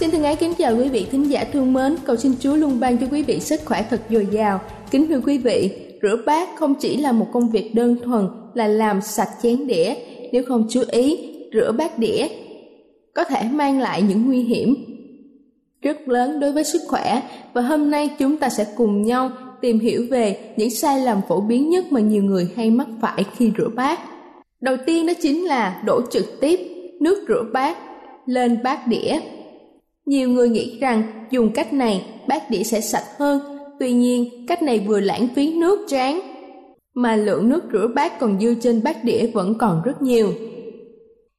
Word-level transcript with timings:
Xin 0.00 0.10
thân 0.10 0.22
ái 0.22 0.36
kính 0.36 0.54
chào 0.58 0.76
quý 0.76 0.88
vị 0.88 1.06
thính 1.10 1.30
giả 1.30 1.44
thương 1.52 1.72
mến, 1.72 1.96
cầu 2.04 2.16
xin 2.16 2.32
Chúa 2.40 2.56
luôn 2.56 2.80
ban 2.80 2.98
cho 2.98 3.06
quý 3.10 3.22
vị 3.22 3.40
sức 3.40 3.60
khỏe 3.64 3.86
thật 3.90 4.00
dồi 4.10 4.26
dào. 4.30 4.60
Kính 4.90 5.06
thưa 5.08 5.20
quý 5.26 5.38
vị, 5.38 5.70
rửa 6.02 6.16
bát 6.26 6.48
không 6.56 6.74
chỉ 6.74 6.96
là 6.96 7.12
một 7.12 7.26
công 7.32 7.50
việc 7.50 7.74
đơn 7.74 7.96
thuần 8.04 8.28
là 8.54 8.66
làm 8.66 9.00
sạch 9.02 9.28
chén 9.42 9.66
đĩa, 9.66 9.94
nếu 10.32 10.42
không 10.48 10.66
chú 10.70 10.82
ý, 10.90 11.18
rửa 11.52 11.72
bát 11.72 11.98
đĩa 11.98 12.28
có 13.14 13.24
thể 13.24 13.42
mang 13.52 13.80
lại 13.80 14.02
những 14.02 14.26
nguy 14.26 14.42
hiểm 14.42 14.74
rất 15.82 16.08
lớn 16.08 16.40
đối 16.40 16.52
với 16.52 16.64
sức 16.64 16.82
khỏe 16.88 17.22
và 17.52 17.62
hôm 17.62 17.90
nay 17.90 18.10
chúng 18.18 18.36
ta 18.36 18.48
sẽ 18.48 18.66
cùng 18.76 19.02
nhau 19.02 19.30
tìm 19.60 19.78
hiểu 19.78 20.06
về 20.10 20.52
những 20.56 20.70
sai 20.70 21.00
lầm 21.00 21.20
phổ 21.28 21.40
biến 21.40 21.70
nhất 21.70 21.92
mà 21.92 22.00
nhiều 22.00 22.22
người 22.22 22.48
hay 22.56 22.70
mắc 22.70 22.88
phải 23.00 23.24
khi 23.36 23.52
rửa 23.58 23.68
bát. 23.68 24.00
Đầu 24.60 24.76
tiên 24.86 25.06
đó 25.06 25.12
chính 25.22 25.44
là 25.44 25.82
đổ 25.86 26.00
trực 26.10 26.40
tiếp 26.40 26.60
nước 27.00 27.24
rửa 27.28 27.44
bát 27.52 27.76
lên 28.26 28.58
bát 28.62 28.86
đĩa 28.86 29.20
nhiều 30.06 30.28
người 30.28 30.48
nghĩ 30.48 30.78
rằng 30.80 31.26
dùng 31.30 31.52
cách 31.52 31.72
này 31.72 32.06
bát 32.28 32.50
đĩa 32.50 32.62
sẽ 32.62 32.80
sạch 32.80 33.04
hơn, 33.18 33.40
tuy 33.80 33.92
nhiên 33.92 34.46
cách 34.48 34.62
này 34.62 34.84
vừa 34.88 35.00
lãng 35.00 35.28
phí 35.34 35.58
nước 35.58 35.86
tráng 35.88 36.20
mà 36.94 37.16
lượng 37.16 37.48
nước 37.48 37.60
rửa 37.72 37.88
bát 37.94 38.20
còn 38.20 38.40
dư 38.40 38.54
trên 38.54 38.82
bát 38.82 39.04
đĩa 39.04 39.26
vẫn 39.26 39.58
còn 39.58 39.82
rất 39.84 40.02
nhiều. 40.02 40.32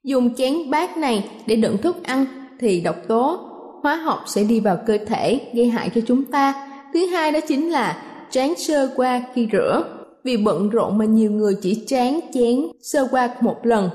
Dùng 0.04 0.36
chén 0.36 0.54
bát 0.70 0.98
này 0.98 1.30
để 1.46 1.56
đựng 1.56 1.78
thức 1.78 2.04
ăn 2.04 2.26
thì 2.60 2.82
độc 2.82 2.96
tố 3.08 3.40
hóa 3.84 3.96
học 3.96 4.20
sẽ 4.28 4.44
đi 4.44 4.60
vào 4.60 4.78
cơ 4.88 4.98
thể 5.06 5.40
gây 5.54 5.68
hại 5.68 5.90
cho 5.96 6.02
chúng 6.08 6.26
ta. 6.26 6.68
Thứ 6.94 7.06
hai 7.06 7.32
đó 7.32 7.40
chính 7.48 7.72
là 7.72 8.04
tráng 8.30 8.54
sơ 8.58 8.90
qua 8.96 9.24
khi 9.34 9.48
rửa. 9.52 9.84
Vì 10.24 10.38
bận 10.38 10.70
rộn 10.70 10.98
mà 10.98 11.06
nhiều 11.06 11.32
người 11.32 11.56
chỉ 11.62 11.84
tráng 11.88 12.20
chén 12.34 12.62
sơ 12.82 13.08
qua 13.12 13.30
một 13.42 13.56
lần. 13.64 13.90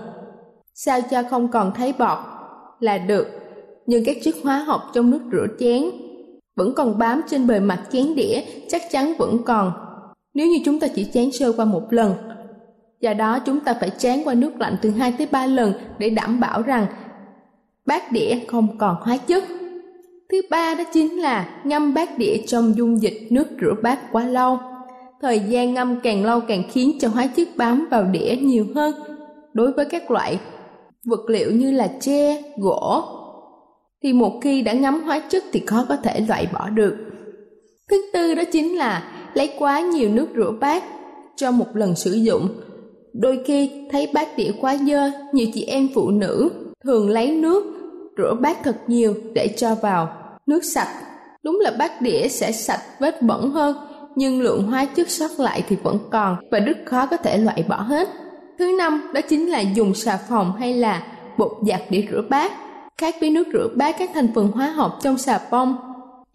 Sao 0.75 1.00
cho 1.10 1.22
không 1.31 1.49
còn 1.49 1.72
thấy 1.76 1.94
bọt 1.99 2.19
là 2.81 2.99
được 2.99 3.26
nhưng 3.86 4.04
các 4.04 4.16
chất 4.22 4.34
hóa 4.42 4.58
học 4.58 4.82
trong 4.94 5.10
nước 5.10 5.20
rửa 5.32 5.47
chén 5.58 5.82
vẫn 6.56 6.74
còn 6.74 6.98
bám 6.98 7.20
trên 7.28 7.47
bề 7.47 7.60
mặt 7.60 7.82
chén 7.92 8.14
đĩa 8.14 8.41
chắc 8.69 8.82
chắn 8.91 9.14
vẫn 9.19 9.38
còn. 9.44 9.72
Nếu 10.34 10.47
như 10.47 10.58
chúng 10.64 10.80
ta 10.80 10.88
chỉ 10.88 11.06
chén 11.12 11.32
sơ 11.32 11.52
qua 11.52 11.64
một 11.64 11.92
lần, 11.92 12.14
do 13.00 13.14
đó 13.14 13.38
chúng 13.38 13.60
ta 13.60 13.75
phải 13.80 13.91
chén 13.98 14.22
qua 14.25 14.34
nước 14.34 14.52
lạnh 14.58 14.76
từ 14.82 14.91
2 14.91 15.12
tới 15.19 15.28
3 15.30 15.46
lần 15.46 15.72
để 15.98 16.10
đảm 16.10 16.41
bảo 16.41 16.62
rằng 16.62 16.86
bát 17.86 18.12
đĩa 18.12 18.38
không 18.48 18.78
còn 18.78 18.96
hóa 19.00 19.16
chất. 19.16 19.44
Thứ 20.30 20.42
ba 20.50 20.75
đó 20.75 20.84
chính 20.92 21.20
là 21.20 21.60
ngâm 21.64 21.94
bát 21.94 22.19
đĩa 22.19 22.36
trong 22.46 22.76
dung 22.76 23.02
dịch 23.02 23.28
nước 23.30 23.48
rửa 23.60 23.75
bát 23.82 24.12
quá 24.12 24.25
lâu. 24.25 24.58
Thời 25.20 25.41
gian 25.41 25.75
ngâm 25.75 26.00
càng 26.00 26.25
lâu 26.25 26.41
càng 26.41 26.62
khiến 26.70 26.98
cho 27.00 27.08
hóa 27.08 27.26
chất 27.26 27.48
bám 27.56 27.88
vào 27.91 28.04
đĩa 28.04 28.36
nhiều 28.41 28.66
hơn. 28.75 28.94
Đối 29.52 29.72
với 29.72 29.84
các 29.84 30.10
loại 30.10 30.38
vật 31.04 31.20
liệu 31.28 31.50
như 31.50 31.72
là 31.72 31.88
tre, 32.00 32.42
gỗ 32.56 33.04
thì 34.02 34.12
một 34.12 34.40
khi 34.42 34.62
đã 34.62 34.72
ngấm 34.72 35.02
hóa 35.02 35.18
chất 35.18 35.44
thì 35.52 35.62
khó 35.66 35.86
có 35.88 35.96
thể 35.96 36.20
loại 36.28 36.48
bỏ 36.52 36.68
được. 36.68 36.96
Thứ 37.90 38.10
tư 38.12 38.34
đó 38.34 38.42
chính 38.52 38.76
là 38.76 39.12
lấy 39.34 39.50
quá 39.58 39.80
nhiều 39.80 40.10
nước 40.10 40.26
rửa 40.36 40.52
bát 40.60 40.84
cho 41.36 41.50
một 41.50 41.66
lần 41.74 41.96
sử 41.96 42.12
dụng. 42.12 42.48
Đôi 43.12 43.42
khi 43.46 43.70
thấy 43.90 44.10
bát 44.14 44.28
đĩa 44.36 44.52
quá 44.60 44.76
dơ, 44.76 45.10
nhiều 45.32 45.46
chị 45.54 45.64
em 45.64 45.88
phụ 45.94 46.10
nữ 46.10 46.50
thường 46.84 47.10
lấy 47.10 47.36
nước 47.36 47.64
rửa 48.16 48.34
bát 48.40 48.58
thật 48.64 48.76
nhiều 48.86 49.14
để 49.34 49.48
cho 49.56 49.74
vào 49.74 50.08
nước 50.46 50.64
sạch. 50.64 50.88
Đúng 51.42 51.60
là 51.60 51.72
bát 51.78 52.02
đĩa 52.02 52.28
sẽ 52.28 52.52
sạch 52.52 52.80
vết 53.00 53.22
bẩn 53.22 53.50
hơn, 53.50 53.76
nhưng 54.16 54.40
lượng 54.40 54.62
hóa 54.62 54.84
chất 54.84 55.10
sót 55.10 55.30
lại 55.38 55.62
thì 55.68 55.76
vẫn 55.82 55.98
còn 56.10 56.36
và 56.50 56.58
rất 56.58 56.76
khó 56.84 57.06
có 57.06 57.16
thể 57.16 57.38
loại 57.38 57.64
bỏ 57.68 57.76
hết. 57.76 58.08
Thứ 58.58 58.76
năm 58.78 59.10
đó 59.14 59.20
chính 59.20 59.50
là 59.50 59.60
dùng 59.60 59.94
xà 59.94 60.18
phòng 60.28 60.52
hay 60.58 60.74
là 60.74 61.02
bột 61.38 61.52
giặt 61.68 61.80
để 61.90 62.06
rửa 62.10 62.22
bát 62.30 62.52
Khác 63.00 63.14
với 63.20 63.30
nước 63.30 63.46
rửa 63.52 63.68
bát 63.74 63.96
các 63.98 64.10
thành 64.14 64.28
phần 64.34 64.48
hóa 64.48 64.70
học 64.70 64.98
trong 65.02 65.18
xà 65.18 65.40
bông, 65.50 65.76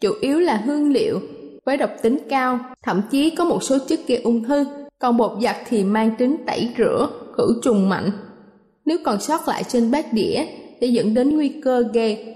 chủ 0.01 0.13
yếu 0.22 0.39
là 0.39 0.57
hương 0.57 0.91
liệu 0.91 1.19
với 1.66 1.77
độc 1.77 1.89
tính 2.01 2.17
cao, 2.29 2.59
thậm 2.83 3.01
chí 3.11 3.29
có 3.29 3.45
một 3.45 3.63
số 3.63 3.77
chất 3.88 3.99
gây 4.07 4.22
ung 4.22 4.44
thư, 4.44 4.66
còn 4.99 5.17
bột 5.17 5.31
giặt 5.41 5.55
thì 5.69 5.83
mang 5.83 6.11
tính 6.17 6.38
tẩy 6.45 6.69
rửa, 6.77 7.09
khử 7.38 7.59
trùng 7.63 7.89
mạnh. 7.89 8.11
Nếu 8.85 8.97
còn 9.05 9.22
sót 9.22 9.47
lại 9.47 9.63
trên 9.63 9.91
bát 9.91 10.13
đĩa 10.13 10.45
sẽ 10.81 10.88
dẫn 10.88 11.13
đến 11.13 11.35
nguy 11.35 11.49
cơ 11.49 11.83
gây 11.94 12.35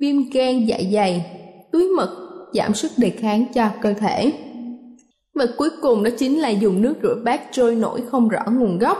viêm 0.00 0.30
gan 0.30 0.66
dạ 0.66 0.78
dày, 0.92 1.26
túi 1.72 1.88
mật, 1.88 2.16
giảm 2.52 2.74
sức 2.74 2.92
đề 2.96 3.10
kháng 3.10 3.44
cho 3.54 3.68
cơ 3.82 3.92
thể. 3.92 4.32
Và 5.34 5.46
cuối 5.56 5.70
cùng 5.82 6.02
đó 6.02 6.10
chính 6.18 6.40
là 6.40 6.48
dùng 6.48 6.82
nước 6.82 6.94
rửa 7.02 7.14
bát 7.24 7.40
trôi 7.52 7.74
nổi 7.74 8.02
không 8.10 8.28
rõ 8.28 8.42
nguồn 8.50 8.78
gốc. 8.78 8.98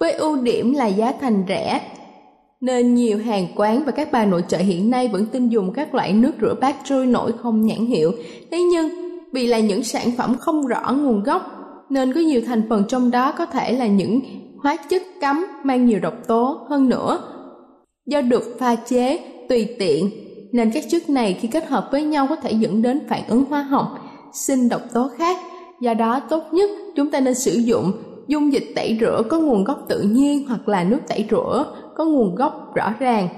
Với 0.00 0.12
ưu 0.12 0.36
điểm 0.36 0.72
là 0.72 0.86
giá 0.86 1.12
thành 1.20 1.44
rẻ, 1.48 1.80
nên 2.60 2.94
nhiều 2.94 3.18
hàng 3.18 3.46
quán 3.56 3.82
và 3.86 3.92
các 3.92 4.12
bà 4.12 4.24
nội 4.24 4.44
trợ 4.48 4.58
hiện 4.58 4.90
nay 4.90 5.08
vẫn 5.08 5.26
tin 5.26 5.48
dùng 5.48 5.72
các 5.72 5.94
loại 5.94 6.12
nước 6.12 6.32
rửa 6.40 6.54
bát 6.60 6.76
trôi 6.84 7.06
nổi 7.06 7.32
không 7.42 7.66
nhãn 7.66 7.86
hiệu. 7.86 8.12
Thế 8.50 8.62
nhưng, 8.62 8.88
vì 9.32 9.46
là 9.46 9.58
những 9.58 9.82
sản 9.82 10.10
phẩm 10.16 10.36
không 10.40 10.66
rõ 10.66 10.92
nguồn 10.92 11.22
gốc, 11.22 11.42
nên 11.90 12.12
có 12.12 12.20
nhiều 12.20 12.40
thành 12.46 12.62
phần 12.68 12.84
trong 12.88 13.10
đó 13.10 13.32
có 13.32 13.46
thể 13.46 13.72
là 13.72 13.86
những 13.86 14.20
hóa 14.62 14.76
chất 14.76 15.02
cấm 15.20 15.46
mang 15.64 15.86
nhiều 15.86 16.00
độc 16.00 16.14
tố 16.26 16.66
hơn 16.70 16.88
nữa. 16.88 17.22
Do 18.06 18.20
được 18.20 18.56
pha 18.58 18.74
chế 18.74 19.18
tùy 19.48 19.68
tiện, 19.78 20.10
nên 20.52 20.70
các 20.70 20.84
chất 20.90 21.10
này 21.10 21.38
khi 21.40 21.48
kết 21.48 21.66
hợp 21.66 21.88
với 21.92 22.02
nhau 22.02 22.26
có 22.28 22.36
thể 22.36 22.52
dẫn 22.52 22.82
đến 22.82 23.00
phản 23.08 23.22
ứng 23.28 23.44
hóa 23.44 23.62
học, 23.62 23.86
sinh 24.32 24.68
độc 24.68 24.82
tố 24.94 25.08
khác. 25.16 25.36
Do 25.80 25.94
đó 25.94 26.20
tốt 26.20 26.42
nhất 26.52 26.70
chúng 26.96 27.10
ta 27.10 27.20
nên 27.20 27.34
sử 27.34 27.52
dụng 27.52 27.92
dung 28.28 28.52
dịch 28.52 28.72
tẩy 28.76 28.98
rửa 29.00 29.22
có 29.28 29.40
nguồn 29.40 29.64
gốc 29.64 29.84
tự 29.88 30.02
nhiên 30.02 30.46
hoặc 30.48 30.68
là 30.68 30.84
nước 30.84 30.98
tẩy 31.08 31.24
rửa 31.30 31.74
có 32.00 32.06
nguồn 32.06 32.34
gốc 32.34 32.74
rõ 32.74 32.94
ràng 32.98 33.28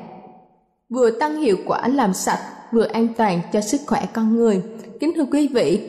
vừa 0.88 1.10
tăng 1.10 1.36
hiệu 1.36 1.56
quả 1.66 1.88
làm 1.88 2.14
sạch 2.14 2.38
vừa 2.72 2.84
an 2.84 3.08
toàn 3.16 3.40
cho 3.52 3.60
sức 3.60 3.80
khỏe 3.86 4.06
con 4.12 4.36
người 4.36 4.62
kính 5.00 5.12
thưa 5.16 5.24
quý 5.32 5.48
vị 5.48 5.80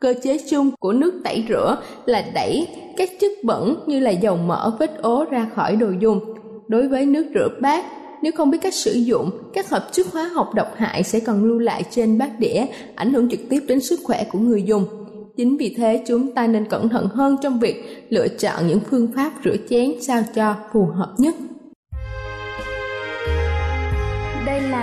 cơ 0.00 0.14
chế 0.22 0.38
chung 0.50 0.70
của 0.80 0.92
nước 0.92 1.20
tẩy 1.24 1.44
rửa 1.48 1.76
là 2.06 2.24
đẩy 2.34 2.68
các 2.96 3.10
chất 3.20 3.30
bẩn 3.44 3.84
như 3.86 4.00
là 4.00 4.10
dầu 4.10 4.36
mỡ 4.36 4.76
vết 4.78 5.02
ố 5.02 5.24
ra 5.30 5.50
khỏi 5.54 5.76
đồ 5.76 5.90
dùng 6.00 6.20
đối 6.68 6.88
với 6.88 7.06
nước 7.06 7.26
rửa 7.34 7.48
bát 7.60 7.84
nếu 8.22 8.32
không 8.36 8.50
biết 8.50 8.58
cách 8.62 8.74
sử 8.74 8.92
dụng, 8.92 9.30
các 9.52 9.70
hợp 9.70 9.88
chất 9.92 10.06
hóa 10.12 10.24
học 10.34 10.54
độc 10.54 10.68
hại 10.76 11.02
sẽ 11.02 11.20
còn 11.20 11.44
lưu 11.44 11.58
lại 11.58 11.82
trên 11.90 12.18
bát 12.18 12.30
đĩa, 12.38 12.66
ảnh 12.94 13.12
hưởng 13.12 13.30
trực 13.30 13.40
tiếp 13.50 13.60
đến 13.68 13.80
sức 13.80 14.00
khỏe 14.04 14.24
của 14.32 14.38
người 14.38 14.62
dùng. 14.62 14.86
Chính 15.36 15.56
vì 15.56 15.74
thế 15.78 16.02
chúng 16.06 16.34
ta 16.34 16.46
nên 16.46 16.64
cẩn 16.64 16.88
thận 16.88 17.06
hơn 17.06 17.36
trong 17.42 17.60
việc 17.60 18.06
lựa 18.08 18.28
chọn 18.28 18.66
những 18.66 18.80
phương 18.90 19.08
pháp 19.14 19.32
rửa 19.44 19.56
chén 19.70 19.92
sao 20.00 20.22
cho 20.34 20.54
phù 20.72 20.84
hợp 20.84 21.14
nhất. 21.18 21.34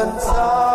the 0.00 0.20
time. 0.20 0.69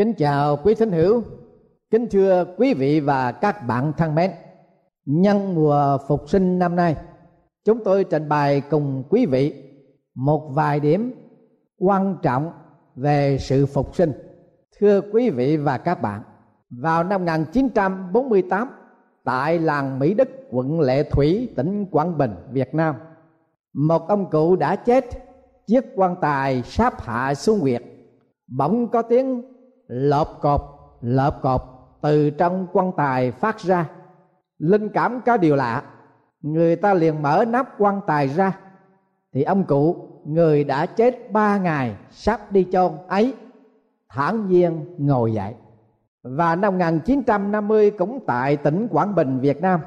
Kính 0.00 0.14
chào 0.14 0.56
quý 0.56 0.74
thính 0.74 0.92
hữu, 0.92 1.22
kính 1.90 2.08
thưa 2.10 2.44
quý 2.56 2.74
vị 2.74 3.00
và 3.00 3.32
các 3.32 3.66
bạn 3.66 3.92
thân 3.96 4.14
mến. 4.14 4.30
Nhân 5.04 5.54
mùa 5.54 5.98
phục 6.08 6.30
sinh 6.30 6.58
năm 6.58 6.76
nay, 6.76 6.96
chúng 7.64 7.84
tôi 7.84 8.04
trình 8.04 8.28
bày 8.28 8.60
cùng 8.70 9.04
quý 9.10 9.26
vị 9.26 9.54
một 10.14 10.50
vài 10.54 10.80
điểm 10.80 11.14
quan 11.78 12.16
trọng 12.22 12.52
về 12.96 13.36
sự 13.40 13.66
phục 13.66 13.96
sinh. 13.96 14.12
Thưa 14.78 15.00
quý 15.12 15.30
vị 15.30 15.56
và 15.56 15.78
các 15.78 16.02
bạn, 16.02 16.22
vào 16.70 17.04
năm 17.04 17.24
1948 17.24 18.68
tại 19.24 19.58
làng 19.58 19.98
Mỹ 19.98 20.14
Đức, 20.14 20.28
quận 20.50 20.80
Lệ 20.80 21.02
Thủy, 21.02 21.48
tỉnh 21.56 21.86
Quảng 21.90 22.18
Bình, 22.18 22.34
Việt 22.50 22.74
Nam, 22.74 22.94
một 23.74 24.08
ông 24.08 24.30
cụ 24.30 24.56
đã 24.56 24.76
chết 24.76 25.04
chiếc 25.66 25.84
quan 25.96 26.16
tài 26.20 26.62
sáp 26.62 27.00
hạ 27.00 27.34
xuống 27.34 27.58
nguyệt 27.58 27.82
bỗng 28.56 28.88
có 28.88 29.02
tiếng 29.02 29.49
lợp 29.90 30.28
cột 30.40 30.60
lợp 31.00 31.38
cột 31.42 31.62
từ 32.00 32.30
trong 32.30 32.66
quan 32.72 32.92
tài 32.96 33.30
phát 33.30 33.60
ra. 33.60 33.90
Linh 34.58 34.88
cảm 34.88 35.20
có 35.26 35.36
điều 35.36 35.56
lạ. 35.56 35.82
Người 36.42 36.76
ta 36.76 36.94
liền 36.94 37.22
mở 37.22 37.44
nắp 37.48 37.68
quan 37.78 38.00
tài 38.06 38.28
ra. 38.28 38.58
Thì 39.32 39.42
ông 39.42 39.64
cụ, 39.64 40.08
người 40.24 40.64
đã 40.64 40.86
chết 40.86 41.32
ba 41.32 41.58
ngày, 41.58 41.96
sắp 42.10 42.52
đi 42.52 42.66
chôn 42.72 42.92
ấy. 43.08 43.34
Thản 44.08 44.48
nhiên 44.48 44.94
ngồi 44.98 45.32
dậy. 45.32 45.54
Và 46.22 46.56
năm 46.56 46.72
1950 46.72 47.90
cũng 47.90 48.20
tại 48.26 48.56
tỉnh 48.56 48.88
Quảng 48.90 49.14
Bình, 49.14 49.40
Việt 49.40 49.62
Nam, 49.62 49.80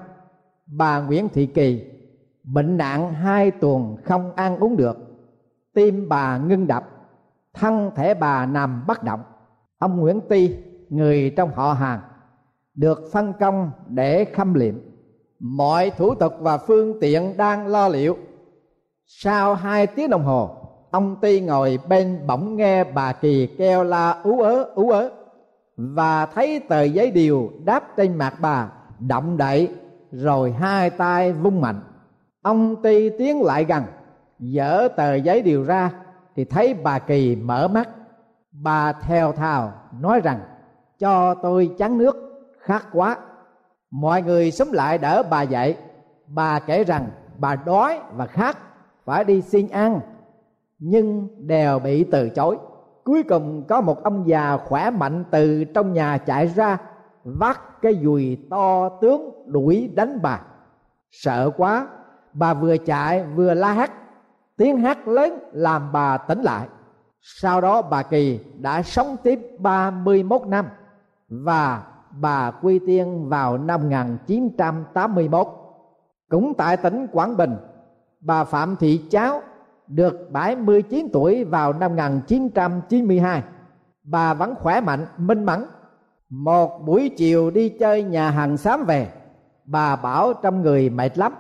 bà 0.66 1.00
Nguyễn 1.00 1.30
Thị 1.30 1.46
Kỳ, 1.46 1.92
bệnh 2.44 2.78
nặng 2.78 3.14
hai 3.14 3.52
tuần 3.52 3.98
không 4.04 4.36
ăn 4.36 4.58
uống 4.58 4.78
được. 4.78 4.98
Tim 5.74 6.10
bà 6.10 6.38
ngưng 6.38 6.68
đập, 6.68 6.90
thân 7.54 7.92
thể 7.96 8.14
bà 8.14 8.46
nằm 8.46 8.84
bất 8.88 9.04
động 9.04 9.20
ông 9.84 10.00
Nguyễn 10.00 10.22
Ti, 10.30 10.56
người 10.90 11.34
trong 11.38 11.52
họ 11.56 11.74
hàng, 11.74 12.00
được 12.76 13.10
phân 13.12 13.34
công 13.40 13.72
để 13.88 14.26
khâm 14.26 14.54
liệm. 14.54 14.76
Mọi 15.40 15.90
thủ 15.90 16.16
tục 16.16 16.34
và 16.40 16.58
phương 16.58 17.00
tiện 17.02 17.38
đang 17.38 17.68
lo 17.68 17.88
liệu. 17.88 18.18
Sau 19.06 19.54
hai 19.54 19.88
tiếng 19.88 20.10
đồng 20.10 20.24
hồ, 20.24 20.50
ông 20.92 21.16
Ti 21.22 21.42
ngồi 21.42 21.80
bên 21.90 22.20
bỗng 22.28 22.56
nghe 22.56 22.84
bà 22.84 23.14
Kỳ 23.14 23.48
kêu 23.48 23.84
la 23.84 24.12
ú 24.24 24.42
ớ 24.42 24.64
ú 24.76 24.90
ớ, 24.90 25.12
và 25.78 26.26
thấy 26.26 26.60
tờ 26.60 26.84
giấy 26.84 27.12
điều 27.12 27.52
đáp 27.66 27.84
trên 27.98 28.16
mặt 28.16 28.34
bà 28.42 28.72
động 29.00 29.38
đậy, 29.38 29.70
rồi 30.12 30.52
hai 30.52 30.90
tay 30.90 31.34
vung 31.34 31.62
mạnh. 31.62 31.82
Ông 32.42 32.82
Ti 32.84 33.10
tiến 33.18 33.42
lại 33.42 33.64
gần, 33.64 33.84
dở 34.40 34.88
tờ 34.96 35.16
giấy 35.16 35.42
điều 35.42 35.64
ra 35.64 35.92
thì 36.36 36.46
thấy 36.46 36.74
bà 36.74 37.00
Kỳ 37.00 37.36
mở 37.36 37.68
mắt 37.68 37.90
bà 38.62 38.94
theo 38.94 39.32
thào 39.32 39.74
nói 40.00 40.22
rằng, 40.22 40.40
cho 41.00 41.36
tôi 41.36 41.76
chén 41.80 41.98
nước, 41.98 42.16
khát 42.60 42.86
quá. 42.92 43.18
Mọi 43.92 44.22
người 44.22 44.52
xúm 44.52 44.72
lại 44.72 44.98
đỡ 44.98 45.24
bà 45.30 45.42
dậy. 45.42 45.78
Bà 46.28 46.60
kể 46.60 46.84
rằng, 46.84 47.10
bà 47.38 47.56
đói 47.56 48.00
và 48.16 48.26
khát, 48.26 48.58
phải 49.06 49.24
đi 49.24 49.42
xin 49.42 49.68
ăn, 49.68 50.00
nhưng 50.80 51.28
đều 51.48 51.80
bị 51.80 52.04
từ 52.04 52.30
chối. 52.30 52.58
Cuối 53.04 53.24
cùng 53.24 53.64
có 53.68 53.82
một 53.82 54.04
ông 54.04 54.28
già 54.28 54.58
khỏe 54.58 54.90
mạnh 54.90 55.24
từ 55.32 55.64
trong 55.64 55.94
nhà 55.94 56.18
chạy 56.18 56.48
ra, 56.48 56.78
vác 57.24 57.82
cái 57.82 58.00
dùi 58.04 58.38
to 58.50 58.90
tướng 58.90 59.44
đuổi 59.46 59.92
đánh 59.96 60.20
bà. 60.22 60.42
Sợ 61.12 61.52
quá, 61.58 61.88
bà 62.34 62.54
vừa 62.54 62.78
chạy 62.78 63.24
vừa 63.24 63.54
la 63.54 63.74
hét. 63.74 63.92
Tiếng 64.58 64.78
hát 64.78 65.08
lớn 65.08 65.40
làm 65.52 65.92
bà 65.92 66.18
tỉnh 66.18 66.42
lại 66.42 66.68
sau 67.24 67.62
đó 67.62 67.82
bà 67.82 68.04
Kỳ 68.04 68.40
đã 68.58 68.82
sống 68.82 69.18
tiếp 69.24 69.40
31 69.60 70.48
năm 70.48 70.66
và 71.30 71.84
bà 72.12 72.52
quy 72.52 72.80
tiên 72.80 73.30
vào 73.30 73.58
năm 73.58 73.82
1981. 73.82 75.48
Cũng 76.30 76.54
tại 76.54 76.78
tỉnh 76.78 77.08
Quảng 77.12 77.38
Bình, 77.38 77.58
bà 78.20 78.44
Phạm 78.44 78.76
Thị 78.76 79.02
Cháo 79.12 79.42
được 79.88 80.32
79 80.32 81.08
tuổi 81.14 81.44
vào 81.44 81.74
năm 81.74 81.92
1992. 81.92 83.44
Bà 84.04 84.34
vẫn 84.34 84.56
khỏe 84.56 84.82
mạnh, 84.82 85.06
minh 85.18 85.44
mẫn. 85.44 85.66
Một 86.30 86.86
buổi 86.86 87.10
chiều 87.18 87.52
đi 87.52 87.70
chơi 87.70 88.04
nhà 88.04 88.30
hàng 88.30 88.58
xám 88.58 88.86
về, 88.86 89.08
bà 89.66 89.96
bảo 89.96 90.34
trong 90.34 90.62
người 90.62 90.90
mệt 90.90 91.18
lắm, 91.18 91.34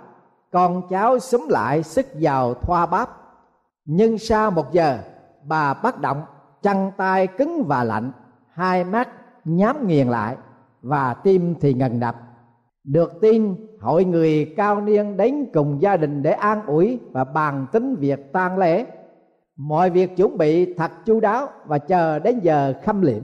con 0.51 0.87
cháu 0.89 1.19
súng 1.19 1.49
lại 1.49 1.83
sức 1.83 2.05
vào 2.21 2.53
thoa 2.53 2.85
bắp. 2.85 3.09
Nhưng 3.85 4.17
sau 4.17 4.51
một 4.51 4.73
giờ 4.73 4.99
bà 5.43 5.73
bất 5.73 6.01
động 6.01 6.21
chân 6.61 6.91
tay 6.97 7.27
cứng 7.27 7.63
và 7.63 7.83
lạnh, 7.83 8.11
hai 8.53 8.83
mắt 8.83 9.09
nhắm 9.45 9.87
nghiền 9.87 10.07
lại 10.07 10.37
và 10.81 11.13
tim 11.13 11.55
thì 11.61 11.73
ngần 11.73 11.99
đập. 11.99 12.15
Được 12.83 13.21
tin, 13.21 13.55
hội 13.81 14.05
người 14.05 14.53
cao 14.57 14.81
niên 14.81 15.17
đến 15.17 15.45
cùng 15.53 15.81
gia 15.81 15.97
đình 15.97 16.23
để 16.23 16.31
an 16.31 16.65
ủi 16.65 16.99
và 17.11 17.23
bàn 17.23 17.65
tính 17.71 17.95
việc 17.95 18.33
tang 18.33 18.57
lễ. 18.57 18.85
Mọi 19.55 19.89
việc 19.89 20.17
chuẩn 20.17 20.37
bị 20.37 20.73
thật 20.73 20.91
chu 21.05 21.19
đáo 21.19 21.47
và 21.65 21.77
chờ 21.77 22.19
đến 22.19 22.39
giờ 22.39 22.73
khâm 22.83 23.01
liệm. 23.01 23.23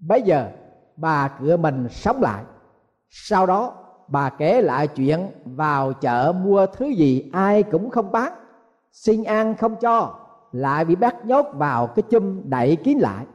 Bấy 0.00 0.22
giờ, 0.22 0.50
bà 0.96 1.28
cửa 1.28 1.56
mình 1.56 1.88
sống 1.90 2.22
lại. 2.22 2.44
Sau 3.10 3.46
đó, 3.46 3.72
bà 4.08 4.30
kể 4.30 4.62
lại 4.62 4.88
chuyện 4.88 5.26
vào 5.44 5.92
chợ 5.92 6.32
mua 6.44 6.66
thứ 6.66 6.86
gì 6.86 7.30
ai 7.32 7.62
cũng 7.62 7.90
không 7.90 8.12
bán. 8.12 8.32
Xin 8.92 9.24
ăn 9.24 9.56
không 9.56 9.76
cho 9.80 10.14
lại 10.54 10.84
bị 10.84 10.94
bắt 10.94 11.26
nhốt 11.26 11.46
vào 11.54 11.86
cái 11.86 12.02
chum 12.10 12.40
đậy 12.44 12.76
kín 12.76 12.98
lại. 12.98 13.26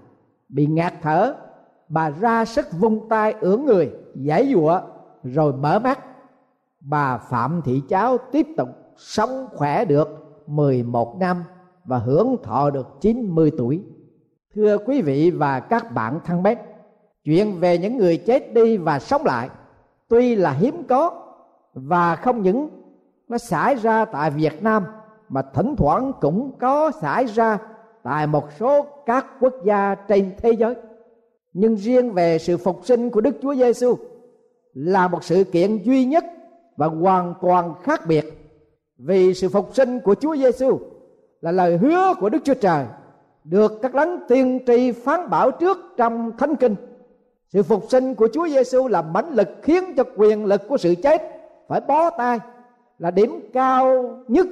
Bị 0.50 0.66
ngạt 0.66 0.94
thở, 1.02 1.36
bà 1.90 2.10
ra 2.10 2.46
sức 2.46 2.68
vung 2.80 3.10
tay 3.10 3.34
ưỡn 3.40 3.66
người 3.66 3.92
giải 4.16 4.54
dụa 4.54 4.82
rồi 5.24 5.54
mở 5.54 5.80
mắt. 5.80 6.00
Bà 6.80 7.18
phạm 7.18 7.62
thị 7.66 7.82
cháo 7.90 8.18
tiếp 8.32 8.48
tục 8.58 8.70
sống 8.98 9.48
khỏe 9.54 9.86
được 9.86 10.08
11 10.48 11.18
năm 11.20 11.44
và 11.86 11.98
hưởng 11.98 12.38
thọ 12.44 12.70
được 12.70 12.88
90 13.02 13.52
tuổi. 13.58 13.84
Thưa 14.56 14.78
quý 14.78 15.02
vị 15.02 15.32
và 15.32 15.60
các 15.60 15.94
bạn 15.94 16.20
thân 16.26 16.44
mến, 16.44 16.58
chuyện 17.24 17.60
về 17.60 17.78
những 17.78 17.98
người 17.98 18.18
chết 18.18 18.54
đi 18.54 18.78
và 18.78 19.00
sống 19.00 19.26
lại 19.26 19.50
tuy 20.08 20.36
là 20.36 20.52
hiếm 20.52 20.84
có 20.90 21.12
và 21.74 22.16
không 22.16 22.42
những 22.42 22.70
nó 23.28 23.38
xảy 23.38 23.76
ra 23.76 24.06
tại 24.06 24.32
Việt 24.32 24.64
Nam 24.64 24.84
mà 25.30 25.42
thỉnh 25.42 25.76
thoảng 25.76 26.12
cũng 26.22 26.52
có 26.60 26.92
xảy 27.02 27.26
ra 27.26 27.58
tại 28.04 28.28
một 28.28 28.48
số 28.60 28.86
các 29.06 29.26
quốc 29.40 29.54
gia 29.64 29.96
trên 29.96 30.32
thế 30.38 30.52
giới 30.52 30.76
nhưng 31.54 31.76
riêng 31.76 32.14
về 32.14 32.38
sự 32.40 32.58
phục 32.58 32.86
sinh 32.86 33.10
của 33.10 33.22
Đức 33.22 33.36
Chúa 33.42 33.56
Giêsu 33.56 33.96
là 34.74 35.08
một 35.08 35.24
sự 35.24 35.44
kiện 35.44 35.78
duy 35.84 36.06
nhất 36.06 36.26
và 36.78 36.88
hoàn 36.88 37.34
toàn 37.42 37.74
khác 37.84 38.02
biệt 38.08 38.26
vì 38.98 39.34
sự 39.34 39.50
phục 39.50 39.76
sinh 39.76 40.00
của 40.00 40.16
Chúa 40.16 40.36
Giêsu 40.36 40.80
là 41.42 41.52
lời 41.52 41.78
hứa 41.78 42.14
của 42.20 42.30
Đức 42.30 42.40
Chúa 42.44 42.54
Trời 42.54 42.86
được 43.44 43.82
các 43.82 43.94
đấng 43.94 44.20
tiên 44.28 44.60
tri 44.68 44.92
phán 44.92 45.30
bảo 45.30 45.52
trước 45.52 45.78
trong 45.98 46.32
Thánh 46.38 46.56
Kinh. 46.56 46.76
Sự 47.54 47.64
phục 47.64 47.86
sinh 47.90 48.16
của 48.16 48.28
Chúa 48.34 48.48
Giêsu 48.48 48.88
là 48.88 49.02
mãnh 49.02 49.34
lực 49.34 49.50
khiến 49.62 49.84
cho 49.98 50.04
quyền 50.18 50.46
lực 50.46 50.62
của 50.68 50.78
sự 50.78 50.96
chết 50.96 51.22
phải 51.68 51.82
bó 51.82 52.10
tay, 52.10 52.40
là 52.98 53.12
điểm 53.12 53.50
cao 53.54 54.16
nhất 54.28 54.48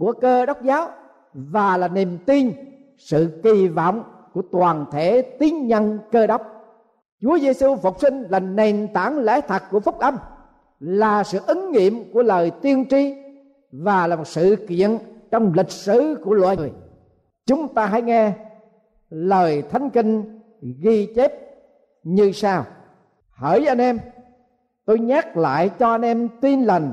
của 0.00 0.12
cơ 0.12 0.46
đốc 0.46 0.62
giáo 0.62 0.88
và 1.32 1.76
là 1.76 1.88
niềm 1.88 2.18
tin, 2.26 2.52
sự 2.98 3.40
kỳ 3.42 3.68
vọng 3.68 4.02
của 4.32 4.42
toàn 4.52 4.84
thể 4.92 5.22
tín 5.22 5.66
nhân 5.66 5.98
cơ 6.12 6.26
đốc. 6.26 6.42
Chúa 7.20 7.38
Giêsu 7.38 7.76
phục 7.76 8.00
sinh 8.00 8.22
là 8.28 8.40
nền 8.40 8.88
tảng 8.94 9.18
lẽ 9.18 9.40
thật 9.40 9.62
của 9.70 9.80
phúc 9.80 9.98
âm, 9.98 10.16
là 10.80 11.24
sự 11.24 11.40
ứng 11.46 11.72
nghiệm 11.72 12.12
của 12.12 12.22
lời 12.22 12.50
tiên 12.62 12.84
tri 12.90 13.14
và 13.72 14.06
là 14.06 14.16
một 14.16 14.26
sự 14.26 14.56
kiện 14.68 14.98
trong 15.30 15.52
lịch 15.54 15.70
sử 15.70 16.16
của 16.24 16.34
loài 16.34 16.56
người. 16.56 16.72
Chúng 17.46 17.74
ta 17.74 17.86
hãy 17.86 18.02
nghe 18.02 18.32
lời 19.10 19.62
thánh 19.62 19.90
kinh 19.90 20.40
ghi 20.82 21.08
chép 21.16 21.32
như 22.02 22.32
sau. 22.32 22.64
Hỡi 23.30 23.66
anh 23.66 23.78
em, 23.78 23.98
tôi 24.84 24.98
nhắc 24.98 25.36
lại 25.36 25.70
cho 25.78 25.90
anh 25.90 26.02
em 26.02 26.28
tin 26.40 26.62
lành 26.62 26.92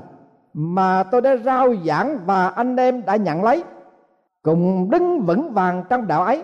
mà 0.59 1.03
tôi 1.03 1.21
đã 1.21 1.35
rao 1.45 1.75
giảng 1.85 2.19
và 2.25 2.47
anh 2.47 2.75
em 2.75 3.05
đã 3.05 3.15
nhận 3.15 3.43
lấy. 3.43 3.63
Cùng 4.41 4.89
đứng 4.89 5.21
vững 5.21 5.53
vàng 5.53 5.83
trong 5.89 6.07
đạo 6.07 6.23
ấy. 6.23 6.43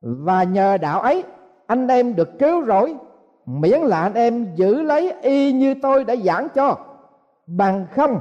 Và 0.00 0.42
nhờ 0.42 0.76
đạo 0.76 1.00
ấy, 1.00 1.24
anh 1.66 1.88
em 1.88 2.16
được 2.16 2.38
cứu 2.38 2.64
rỗi. 2.64 2.94
Miễn 3.46 3.80
là 3.80 4.00
anh 4.00 4.14
em 4.14 4.46
giữ 4.54 4.82
lấy 4.82 5.12
y 5.22 5.52
như 5.52 5.74
tôi 5.82 6.04
đã 6.04 6.16
giảng 6.16 6.48
cho. 6.54 6.76
Bằng 7.46 7.86
không, 7.94 8.18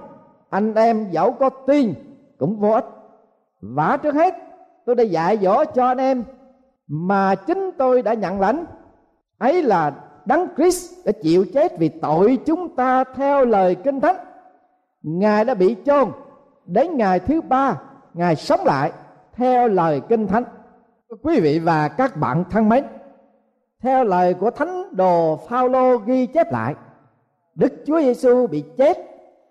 anh 0.50 0.76
em 0.76 1.08
dẫu 1.12 1.32
có 1.32 1.50
tin 1.50 1.94
cũng 2.38 2.60
vô 2.60 2.72
ích. 2.72 2.86
Và 3.62 3.98
trước 3.98 4.16
hết, 4.16 4.36
tôi 4.86 4.96
đã 4.96 5.04
dạy 5.04 5.38
dỗ 5.38 5.66
cho 5.66 5.88
anh 5.88 5.98
em 5.98 6.24
mà 6.88 7.36
chính 7.36 7.72
tôi 7.78 8.02
đã 8.02 8.14
nhận 8.14 8.40
lãnh. 8.40 8.66
Ấy 9.38 9.64
là 9.64 9.94
đấng 10.26 10.48
Christ 10.58 11.06
đã 11.06 11.12
chịu 11.12 11.46
chết 11.54 11.80
vì 11.80 11.90
tội 11.90 12.38
chúng 12.46 12.76
ta 12.76 13.04
theo 13.04 13.46
lời 13.46 13.76
kinh 13.76 14.00
thánh 14.00 14.16
ngài 15.03 15.46
đã 15.46 15.53
bị 15.53 15.75
chôn. 15.86 16.12
Đến 16.65 16.98
ngày 16.98 17.20
thứ 17.20 17.41
ba, 17.41 17.81
ngài 18.13 18.36
sống 18.36 18.60
lại, 18.65 18.91
theo 19.34 19.67
lời 19.67 20.01
kinh 20.10 20.27
thánh. 20.27 20.43
Quý 21.22 21.39
vị 21.39 21.60
và 21.60 21.88
các 21.88 22.17
bạn 22.17 22.43
thân 22.50 22.70
mến, 22.70 22.84
theo 23.79 24.03
lời 24.03 24.34
của 24.34 24.51
thánh 24.51 24.96
đồ 24.96 25.39
Phaolô 25.50 25.98
ghi 25.98 26.25
chép 26.25 26.51
lại, 26.51 26.75
Đức 27.55 27.74
Chúa 27.86 28.01
Giêsu 28.01 28.48
bị 28.48 28.63
chết, 28.77 28.98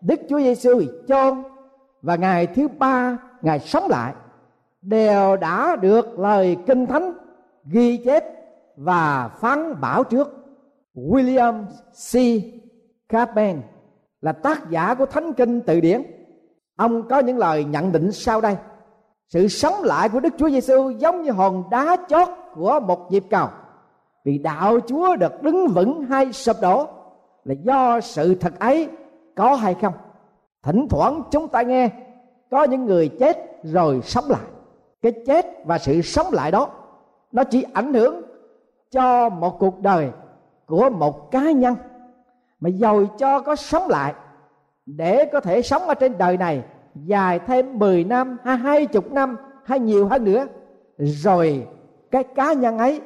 Đức 0.00 0.21
Chúa 0.28 0.38
Giêsu 0.38 0.78
bị 0.78 0.88
chôn, 1.09 1.42
và 2.02 2.16
ngày 2.16 2.47
thứ 2.47 2.69
ba, 2.69 3.19
ngài 3.42 3.59
sống 3.59 3.88
lại, 3.88 4.14
đều 4.83 5.37
đã 5.37 5.76
được 5.76 6.19
lời 6.19 6.57
kinh 6.66 6.87
thánh 6.87 7.12
ghi 7.64 7.97
chép 7.97 8.25
và 8.76 9.28
phán 9.28 9.80
bảo 9.80 10.04
trước. 10.04 10.37
William 10.95 11.64
C. 12.12 12.16
Carpen 13.09 13.62
là 14.21 14.33
tác 14.33 14.71
giả 14.71 14.95
của 14.95 15.07
Thánh 15.07 15.33
Kinh 15.33 15.61
Từ 15.61 15.81
Điển. 15.81 16.03
Ông 16.77 17.09
có 17.09 17.19
những 17.19 17.39
lời 17.39 17.65
nhận 17.65 17.93
định 17.93 18.12
sau 18.12 18.41
đây. 18.41 18.57
Sự 19.29 19.49
sống 19.49 19.75
lại 19.83 20.09
của 20.09 20.21
Đức 20.21 20.35
Chúa 20.39 20.50
Giêsu 20.50 20.91
giống 20.91 21.23
như 21.23 21.31
hòn 21.31 21.65
đá 21.71 21.97
chót 22.09 22.29
của 22.55 22.81
một 22.81 23.12
nhịp 23.12 23.25
cầu. 23.31 23.49
Vì 24.25 24.39
đạo 24.39 24.81
Chúa 24.87 25.17
được 25.17 25.43
đứng 25.43 25.69
vững 25.69 26.05
hay 26.05 26.33
sụp 26.33 26.57
đổ 26.62 26.87
là 27.45 27.55
do 27.62 28.00
sự 28.00 28.35
thật 28.35 28.59
ấy 28.59 28.89
có 29.37 29.55
hay 29.55 29.75
không. 29.75 29.95
Thỉnh 30.62 30.87
thoảng 30.91 31.23
chúng 31.31 31.49
ta 31.49 31.62
nghe, 31.62 31.91
có 32.50 32.62
những 32.62 32.85
người 32.85 33.09
chết 33.09 33.62
rồi 33.62 34.00
sống 34.03 34.25
lại. 34.29 34.41
Cái 35.03 35.12
chết 35.27 35.47
và 35.65 35.79
sự 35.79 36.03
sống 36.03 36.27
lại 36.33 36.50
đó, 36.50 36.69
nó 37.33 37.45
chỉ 37.45 37.65
ảnh 37.73 37.95
hưởng 37.95 38.23
cho 38.91 39.29
một 39.29 39.59
cuộc 39.59 39.81
đời 39.81 40.11
của 40.67 40.91
một 40.91 41.31
cá 41.31 41.50
nhân 41.50 41.75
mà 42.61 42.69
dầu 42.69 43.07
cho 43.07 43.40
có 43.40 43.57
sống 43.57 43.88
lại, 43.88 44.14
để 44.87 45.25
có 45.33 45.40
thể 45.40 45.62
sống 45.62 45.83
ở 45.83 45.95
trên 45.95 46.19
đời 46.19 46.37
này 46.37 46.64
dài 46.95 47.38
thêm 47.38 47.79
10 47.79 48.05
năm 48.05 48.38
hay 48.45 48.57
hai 48.57 48.87
chục 48.87 49.12
năm 49.12 49.37
hay 49.64 49.81
nhiều 49.81 50.09
hơn 50.09 50.25
nữa. 50.25 50.47
Rồi 50.99 51.67
cái 52.11 52.25
cá 52.25 52.52
nhân 52.52 52.79
ấy 52.79 53.00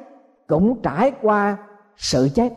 cũng 0.47 0.81
trải 0.81 1.11
qua 1.21 1.57
sự 1.97 2.29
chết. 2.35 2.53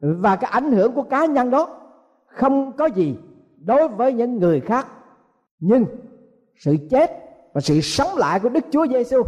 Và 0.00 0.36
cái 0.36 0.50
ảnh 0.50 0.72
hưởng 0.72 0.92
của 0.92 1.02
cá 1.02 1.26
nhân 1.26 1.50
đó 1.50 1.80
không 2.26 2.72
có 2.72 2.86
gì 2.86 3.16
đối 3.64 3.88
với 3.88 4.12
những 4.12 4.38
người 4.38 4.60
khác. 4.60 4.86
Nhưng 5.60 5.84
sự 6.56 6.76
chết 6.90 7.10
và 7.52 7.60
sự 7.60 7.80
sống 7.80 8.16
lại 8.16 8.40
của 8.40 8.48
Đức 8.48 8.64
Chúa 8.70 8.86
Giêsu 8.86 9.22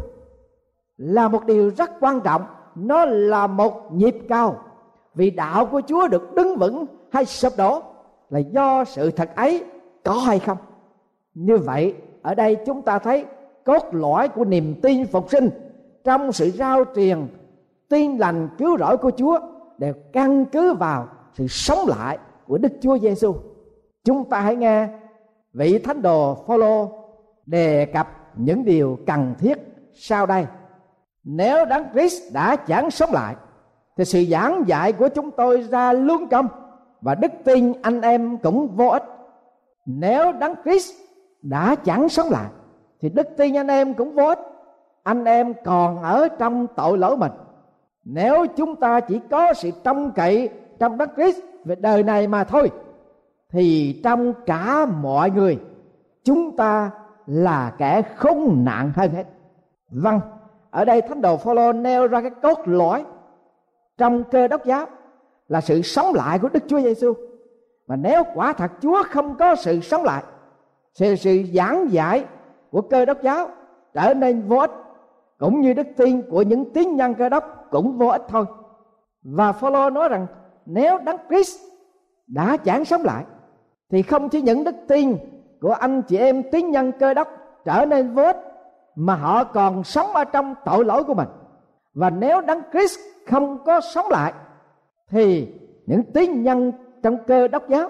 là 0.97 1.29
một 1.29 1.47
điều 1.47 1.71
rất 1.77 1.91
quan 2.01 2.21
trọng. 2.21 2.43
Nó 2.75 3.05
là 3.05 3.47
một 3.47 3.93
nhịp 3.93 4.17
cao 4.29 4.63
vì 5.17 5.31
đạo 5.31 5.67
của 5.67 5.83
Chúa 5.89 6.09
được 6.09 6.35
đứng 6.35 6.57
vững 6.57 6.87
hay 7.11 7.25
sụp 7.25 7.53
đổ 7.59 7.83
là 8.31 8.39
do 8.39 8.85
sự 8.85 9.11
thật 9.11 9.37
ấy 9.37 9.65
có 10.05 10.13
hay 10.13 10.39
không 10.39 10.59
như 11.35 11.57
vậy, 11.57 11.95
ở 12.23 12.35
đây 12.35 12.57
chúng 12.67 12.83
ta 12.83 12.99
thấy 12.99 13.25
cốt 13.65 13.83
lõi 13.93 14.29
của 14.29 14.45
niềm 14.45 14.75
tin 14.83 15.07
phục 15.07 15.31
sinh 15.31 15.51
trong 16.05 16.33
sự 16.33 16.51
rao 16.51 16.85
truyền 16.95 17.29
tin 17.89 18.17
lành 18.19 18.49
cứu 18.59 18.79
rỗi 18.79 18.97
của 18.97 19.11
Chúa 19.11 19.39
đều 19.79 19.95
căn 20.13 20.45
cứ 20.45 20.75
vào 20.75 21.09
sự 21.33 21.47
sống 21.47 21.79
lại 21.87 22.19
của 22.47 22.59
Đức 22.59 22.73
Chúa 22.81 22.99
Giêsu. 22.99 23.35
Chúng 24.05 24.31
ta 24.31 24.41
hãy 24.41 24.57
nghe 24.57 24.89
vị 25.53 25.79
thánh 25.79 26.03
đồ 26.03 26.35
Phaolô 26.47 26.91
đề 27.47 27.85
cập 27.85 28.09
những 28.37 28.65
điều 28.65 28.99
cần 29.07 29.35
thiết 29.39 29.59
sau 29.95 30.27
đây. 30.27 30.47
Nếu 31.25 31.65
Đấng 31.65 31.85
Christ 31.93 32.33
đã 32.33 32.57
chẳng 32.57 32.91
sống 32.91 33.13
lại 33.13 33.35
thì 33.97 34.05
sự 34.05 34.25
giảng 34.25 34.65
dạy 34.67 34.93
của 34.93 35.09
chúng 35.09 35.31
tôi 35.31 35.63
ra 35.63 35.93
lương 35.93 36.29
công 36.29 36.49
và 37.01 37.15
đức 37.15 37.33
tin 37.45 37.73
anh 37.83 38.01
em 38.01 38.39
cũng 38.39 38.69
vô 38.77 38.89
ích. 38.89 39.03
Nếu 39.87 40.33
đấng 40.33 40.55
Christ 40.65 40.93
đã 41.43 41.75
chẳng 41.75 42.09
sống 42.09 42.31
lại, 42.31 42.47
thì 43.01 43.09
đức 43.09 43.27
tin 43.37 43.57
anh 43.57 43.69
em 43.69 43.95
cũng 43.95 44.15
vô 44.15 44.27
ích. 44.27 44.39
Anh 45.03 45.25
em 45.25 45.55
còn 45.65 46.03
ở 46.03 46.29
trong 46.29 46.67
tội 46.77 46.99
lỗi 46.99 47.17
mình. 47.17 47.33
Nếu 48.05 48.47
chúng 48.57 48.77
ta 48.77 49.01
chỉ 49.01 49.21
có 49.31 49.55
sự 49.55 49.71
trông 49.85 50.11
cậy 50.11 50.49
trong 50.79 50.99
đấng 50.99 51.15
Christ 51.17 51.39
về 51.65 51.75
đời 51.75 52.03
này 52.03 52.27
mà 52.27 52.45
thôi, 52.45 52.71
thì 53.51 54.01
trong 54.05 54.33
cả 54.47 54.87
mọi 54.87 55.31
người, 55.31 55.59
chúng 56.25 56.57
ta 56.57 56.91
là 57.27 57.73
kẻ 57.79 58.03
không 58.17 58.65
nạn 58.65 58.93
hơn 58.97 59.11
hết. 59.11 59.25
Vâng 59.91 60.21
ở 60.71 60.85
đây 60.85 61.03
thánh 61.03 61.21
đồ 61.23 61.37
Phaolô 61.37 61.73
nêu 61.73 62.07
ra 62.07 62.21
cái 62.21 62.31
cốt 62.31 62.59
lõi 62.65 63.05
trong 63.99 64.25
cơ 64.25 64.49
đốc 64.49 64.65
giáo 64.65 64.87
là 65.49 65.61
sự 65.61 65.83
sống 65.83 66.15
lại 66.15 66.39
của 66.39 66.49
Đức 66.49 66.63
Chúa 66.67 66.81
Giêsu. 66.81 67.15
Mà 67.87 67.97
nếu 67.97 68.23
quả 68.35 68.53
thật 68.53 68.71
Chúa 68.81 69.03
không 69.11 69.35
có 69.39 69.55
sự 69.55 69.81
sống 69.81 70.05
lại, 70.05 70.23
thì 70.99 71.17
sự 71.17 71.43
giảng 71.55 71.93
giải 71.93 72.25
của 72.71 72.81
cơ 72.81 73.05
đốc 73.05 73.23
giáo 73.23 73.49
trở 73.95 74.15
nên 74.15 74.49
vô 74.49 74.57
ích 74.57 74.71
cũng 75.39 75.61
như 75.61 75.73
đức 75.73 75.87
tin 75.97 76.23
của 76.31 76.43
những 76.43 76.73
tín 76.73 76.97
nhân 76.97 77.15
cơ 77.15 77.29
đốc 77.29 77.67
cũng 77.71 77.99
vô 77.99 78.07
ích 78.07 78.23
thôi. 78.29 78.45
Và 79.23 79.53
Phaolô 79.53 79.91
nói 79.91 80.09
rằng 80.09 80.27
nếu 80.67 80.99
Đấng 80.99 81.21
Christ 81.29 81.61
đã 82.27 82.57
chẳng 82.57 82.85
sống 82.85 83.03
lại 83.03 83.25
thì 83.91 84.03
không 84.03 84.29
chỉ 84.29 84.43
những 84.43 84.65
đức 84.65 84.75
tin 84.89 85.17
của 85.61 85.73
anh 85.73 86.03
chị 86.03 86.17
em 86.17 86.43
tín 86.53 86.71
nhân 86.71 86.93
cơ 86.93 87.15
đốc 87.15 87.29
trở 87.65 87.87
nên 87.87 88.15
vô 88.15 88.23
ích 88.23 88.37
mà 88.95 89.15
họ 89.15 89.45
còn 89.45 89.85
sống 89.85 90.13
ở 90.13 90.25
trong 90.25 90.55
tội 90.65 90.85
lỗi 90.85 91.05
của 91.05 91.15
mình. 91.15 91.29
Và 91.97 92.11
nếu 92.11 92.41
Đấng 92.41 92.63
Christ 92.73 92.99
không 93.27 93.59
có 93.65 93.81
sống 93.81 94.07
lại, 94.11 94.33
thì 95.11 95.49
những 95.87 96.03
tín 96.13 96.43
nhân 96.43 96.73
trong 97.03 97.19
cơ 97.27 97.49
đốc 97.49 97.69
giáo, 97.69 97.89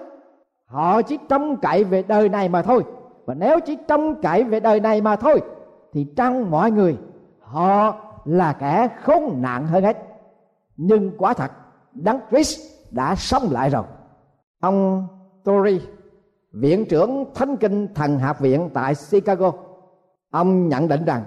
họ 0.65 1.01
chỉ 1.01 1.17
trông 1.29 1.57
cậy 1.57 1.83
về 1.83 2.03
đời 2.03 2.29
này 2.29 2.49
mà 2.49 2.61
thôi. 2.61 2.83
Và 3.25 3.33
nếu 3.33 3.59
chỉ 3.59 3.77
trông 3.87 4.21
cậy 4.21 4.43
về 4.43 4.59
đời 4.59 4.79
này 4.79 5.01
mà 5.01 5.15
thôi, 5.15 5.41
thì 5.93 6.07
trong 6.15 6.51
mọi 6.51 6.71
người, 6.71 6.97
họ 7.39 7.95
là 8.25 8.53
kẻ 8.53 8.89
khốn 9.03 9.41
nạn 9.41 9.67
hơn 9.67 9.83
hết. 9.83 9.97
Nhưng 10.77 11.11
quả 11.17 11.33
thật, 11.33 11.51
đấng 11.93 12.19
Christ 12.29 12.59
đã 12.91 13.15
sống 13.15 13.43
lại 13.51 13.69
rồi. 13.69 13.83
Ông 14.59 15.07
Tory, 15.43 15.81
viện 16.51 16.85
trưởng 16.89 17.25
thánh 17.33 17.57
kinh 17.57 17.93
thần 17.93 18.19
học 18.19 18.39
viện 18.39 18.69
tại 18.73 18.93
Chicago, 19.11 19.51
ông 20.31 20.67
nhận 20.67 20.87
định 20.87 21.05
rằng 21.05 21.23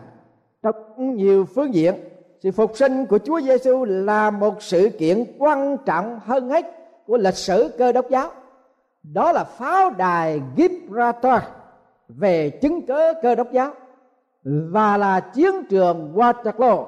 trong 0.62 0.74
nhiều 1.16 1.44
phương 1.44 1.74
diện 1.74 1.94
sự 2.42 2.50
phục 2.50 2.76
sinh 2.76 3.06
của 3.06 3.18
Chúa 3.18 3.40
Giêsu 3.40 3.84
là 3.84 4.30
một 4.30 4.62
sự 4.62 4.88
kiện 4.98 5.24
quan 5.38 5.76
trọng 5.86 6.20
hơn 6.24 6.48
hết 6.48 6.66
của 7.06 7.16
lịch 7.16 7.34
sử 7.34 7.70
cơ 7.78 7.92
đốc 7.92 8.10
giáo. 8.10 8.30
Đó 9.02 9.32
là 9.32 9.44
pháo 9.44 9.90
đài 9.90 10.40
Gibraltar 10.56 11.42
về 12.08 12.50
chứng 12.50 12.86
cớ 12.86 13.14
cơ 13.22 13.34
đốc 13.34 13.52
giáo 13.52 13.72
và 14.44 14.96
là 14.96 15.20
chiến 15.20 15.64
trường 15.70 16.12
Waterloo, 16.14 16.86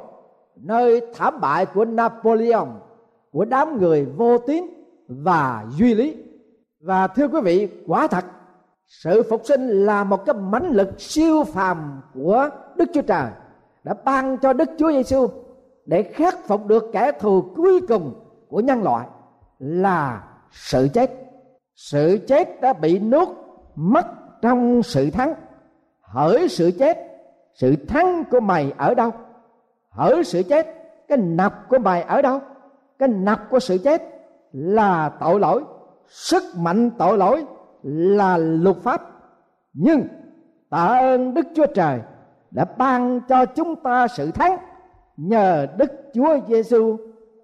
nơi 0.56 1.00
thảm 1.14 1.40
bại 1.40 1.66
của 1.66 1.84
Napoleon, 1.84 2.66
của 3.32 3.44
đám 3.44 3.80
người 3.80 4.04
vô 4.04 4.38
tín 4.38 4.66
và 5.08 5.64
duy 5.76 5.94
lý 5.94 6.16
và 6.80 7.06
thưa 7.06 7.28
quý 7.28 7.40
vị, 7.40 7.68
quả 7.86 8.06
thật, 8.06 8.24
sự 8.86 9.22
phục 9.30 9.40
sinh 9.44 9.68
là 9.68 10.04
một 10.04 10.26
cái 10.26 10.34
mãnh 10.34 10.70
lực 10.70 11.00
siêu 11.00 11.44
phàm 11.44 12.00
của 12.14 12.48
Đức 12.76 12.84
Chúa 12.94 13.02
Trời, 13.02 13.30
đã 13.84 13.94
ban 14.04 14.38
cho 14.38 14.52
Đức 14.52 14.70
Chúa 14.78 14.92
Giêsu 14.92 15.28
để 15.86 16.02
khắc 16.02 16.38
phục 16.46 16.66
được 16.66 16.90
kẻ 16.92 17.12
thù 17.20 17.44
cuối 17.56 17.80
cùng 17.88 18.14
của 18.48 18.60
nhân 18.60 18.82
loại 18.82 19.06
là 19.58 20.24
sự 20.50 20.88
chết. 20.94 21.10
Sự 21.74 22.18
chết 22.28 22.60
đã 22.60 22.72
bị 22.72 22.98
nuốt 22.98 23.28
mất 23.74 24.06
trong 24.42 24.82
sự 24.82 25.10
thắng. 25.10 25.34
Hỡi 26.00 26.48
sự 26.48 26.70
chết, 26.78 26.98
sự 27.54 27.76
thắng 27.88 28.24
của 28.30 28.40
mày 28.40 28.72
ở 28.76 28.94
đâu? 28.94 29.10
Hỡi 29.90 30.24
sự 30.24 30.42
chết, 30.42 30.66
cái 31.08 31.18
nập 31.18 31.68
của 31.68 31.78
mày 31.78 32.02
ở 32.02 32.22
đâu? 32.22 32.40
Cái 32.98 33.08
nập 33.08 33.50
của 33.50 33.60
sự 33.60 33.78
chết 33.78 34.02
là 34.52 35.08
tội 35.20 35.40
lỗi. 35.40 35.64
Sức 36.08 36.42
mạnh 36.56 36.90
tội 36.98 37.18
lỗi 37.18 37.44
là 37.82 38.36
luật 38.36 38.76
pháp. 38.76 39.02
Nhưng 39.72 40.08
tạ 40.70 40.84
ơn 40.84 41.34
đức 41.34 41.46
chúa 41.54 41.66
trời 41.66 42.00
đã 42.50 42.64
ban 42.64 43.20
cho 43.28 43.46
chúng 43.46 43.76
ta 43.76 44.08
sự 44.08 44.30
thắng 44.30 44.58
nhờ 45.16 45.66
Đức 45.76 45.92
Chúa 46.14 46.38
Giêsu 46.48 46.96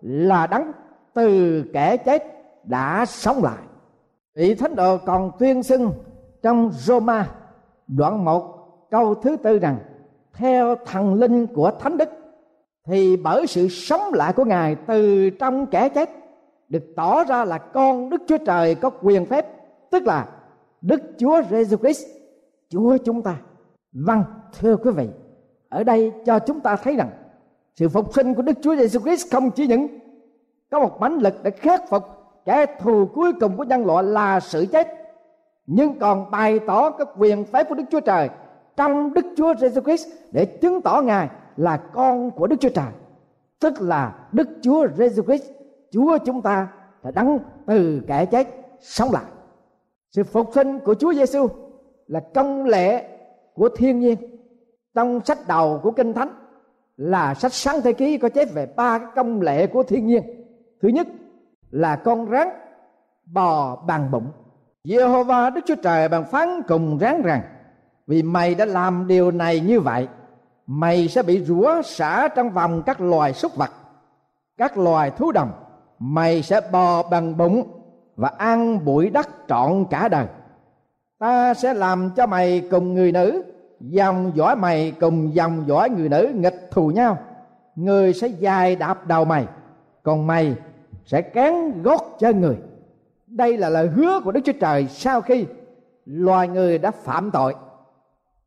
là 0.03 0.47
đấng 0.47 0.73
từ 1.15 1.63
kẻ 1.73 1.97
chết 1.97 2.23
đã 2.65 3.07
sống 3.07 3.43
lại. 3.43 3.65
Vị 4.35 4.55
thánh 4.55 4.77
đồ 4.77 4.99
còn 4.99 5.31
tuyên 5.39 5.63
xưng 5.63 5.93
trong 6.43 6.71
Roma 6.73 7.29
đoạn 7.89 8.25
1 8.25 8.55
câu 8.91 9.15
thứ 9.15 9.37
tư 9.37 9.59
rằng, 9.59 9.79
theo 10.33 10.75
thần 10.87 11.15
linh 11.15 11.47
của 11.47 11.71
thánh 11.81 11.97
đức, 11.97 12.09
thì 12.87 13.17
bởi 13.17 13.47
sự 13.47 13.69
sống 13.69 14.01
lại 14.13 14.33
của 14.33 14.45
ngài 14.45 14.75
từ 14.75 15.31
trong 15.31 15.67
kẻ 15.67 15.89
chết, 15.89 16.11
được 16.69 16.85
tỏ 16.97 17.25
ra 17.25 17.45
là 17.45 17.59
con 17.59 18.11
đức 18.11 18.23
chúa 18.27 18.39
trời 18.39 18.75
có 18.75 18.91
quyền 18.91 19.27
phép, 19.27 19.47
tức 19.91 20.07
là 20.07 20.29
đức 20.81 21.01
chúa 21.19 21.41
Jesus 21.41 21.77
christ, 21.77 22.07
chúa 22.69 22.97
chúng 23.05 23.23
ta 23.23 23.37
vâng 23.93 24.25
thưa 24.59 24.77
quý 24.77 24.91
vị, 24.91 25.09
ở 25.69 25.85
đây 25.85 26.13
cho 26.27 26.39
chúng 26.39 26.61
ta 26.61 26.77
thấy 26.77 26.97
rằng 26.97 27.11
sự 27.79 27.89
phục 27.89 28.15
sinh 28.15 28.35
của 28.35 28.43
đức 28.43 28.59
chúa 28.63 28.77
giêsu 28.77 29.01
christ 29.01 29.33
không 29.33 29.51
chỉ 29.51 29.67
những 29.67 29.89
có 30.71 30.81
một 30.81 31.01
mãnh 31.01 31.19
lực 31.19 31.35
để 31.43 31.51
khắc 31.51 31.89
phục 31.89 32.03
kẻ 32.45 32.67
thù 32.81 33.07
cuối 33.15 33.33
cùng 33.41 33.57
của 33.57 33.65
nhân 33.65 33.87
loại 33.87 34.05
là 34.05 34.41
sự 34.41 34.67
chết, 34.73 34.89
nhưng 35.67 35.99
còn 35.99 36.31
bày 36.31 36.59
tỏ 36.59 36.91
các 36.91 37.09
quyền 37.19 37.45
phép 37.45 37.69
của 37.69 37.75
đức 37.75 37.85
chúa 37.91 38.01
trời 38.01 38.29
trong 38.77 39.15
đức 39.15 39.27
chúa 39.37 39.55
giêsu 39.55 39.81
christ 39.81 40.09
để 40.33 40.45
chứng 40.45 40.81
tỏ 40.83 41.03
ngài 41.05 41.29
là 41.57 41.77
con 41.77 42.31
của 42.31 42.47
đức 42.47 42.57
chúa 42.61 42.69
trời. 42.69 42.93
Tức 43.61 43.75
là 43.81 44.15
đức 44.33 44.49
chúa 44.63 44.87
giêsu 44.97 45.23
christ, 45.23 45.45
chúa 45.91 46.19
chúng 46.25 46.43
ta 46.43 46.69
đã 47.03 47.11
đắng 47.11 47.39
từ 47.67 48.03
kẻ 48.07 48.27
chết 48.27 48.49
sống 48.81 49.13
lại. 49.13 49.25
Sự 50.11 50.25
phục 50.25 50.51
sinh 50.55 50.79
của 50.79 50.95
chúa 50.95 51.15
giêsu 51.15 51.49
là 52.07 52.21
công 52.35 52.65
lệ 52.65 53.09
của 53.55 53.69
thiên 53.69 54.01
nhiên 54.01 54.17
trong 54.95 55.21
sách 55.25 55.39
đầu 55.49 55.81
của 55.83 55.91
kinh 55.91 56.13
thánh 56.13 56.48
là 56.99 57.35
sách 57.35 57.53
sáng 57.53 57.83
thế 57.83 57.93
ký 57.93 58.19
có 58.19 58.29
chép 58.29 58.49
về 58.55 58.67
ba 58.77 58.99
cái 58.99 59.09
công 59.17 59.41
lệ 59.41 59.67
của 59.67 59.83
thiên 59.83 60.07
nhiên. 60.07 60.23
Thứ 60.83 60.89
nhất 60.89 61.07
là 61.71 61.97
con 61.97 62.31
rắn 62.31 62.49
bò 63.27 63.77
bằng 63.87 64.11
bụng. 64.11 64.27
Jehovah 64.85 65.55
Đức 65.55 65.61
Chúa 65.67 65.75
Trời 65.83 66.09
bàn 66.09 66.25
phán 66.25 66.63
cùng 66.69 66.99
rắn 67.01 67.23
rằng, 67.23 67.43
vì 68.07 68.23
mày 68.23 68.55
đã 68.55 68.65
làm 68.65 69.07
điều 69.07 69.31
này 69.31 69.61
như 69.61 69.81
vậy, 69.81 70.09
mày 70.67 71.09
sẽ 71.09 71.23
bị 71.23 71.45
rủa 71.45 71.83
xả 71.83 72.29
trong 72.29 72.51
vòng 72.51 72.83
các 72.87 73.01
loài 73.01 73.33
súc 73.33 73.57
vật, 73.57 73.71
các 74.57 74.79
loài 74.79 75.11
thú 75.11 75.33
đồng. 75.33 75.51
Mày 75.99 76.43
sẽ 76.43 76.61
bò 76.73 77.03
bằng 77.03 77.37
bụng 77.37 77.63
và 78.17 78.29
ăn 78.39 78.85
bụi 78.85 79.11
đất 79.11 79.29
trọn 79.49 79.85
cả 79.91 80.09
đời. 80.09 80.27
Ta 81.19 81.55
sẽ 81.55 81.75
làm 81.75 82.11
cho 82.17 82.27
mày 82.27 82.69
cùng 82.71 82.95
người 82.95 83.13
nữ 83.13 83.43
dòng 83.81 84.33
dõi 84.35 84.57
mày 84.57 84.93
cùng 85.01 85.35
dòng 85.35 85.65
dõi 85.67 85.91
người 85.91 86.09
nữ 86.09 86.31
nghịch 86.35 86.69
thù 86.71 86.89
nhau. 86.89 87.19
Người 87.77 88.13
sẽ 88.13 88.27
dài 88.27 88.77
đạp 88.77 89.07
đầu 89.07 89.25
mày, 89.25 89.47
còn 90.03 90.27
mày 90.27 90.57
sẽ 91.07 91.23
cán 91.23 91.83
gót 91.83 92.17
chân 92.19 92.41
người. 92.41 92.57
Đây 93.27 93.57
là 93.57 93.69
lời 93.69 93.89
hứa 93.89 94.21
của 94.25 94.33
đức 94.33 94.41
chúa 94.45 94.53
trời 94.61 94.87
sau 94.87 95.21
khi 95.21 95.47
loài 96.05 96.49
người 96.49 96.79
đã 96.79 96.91
phạm 96.91 97.31
tội. 97.31 97.55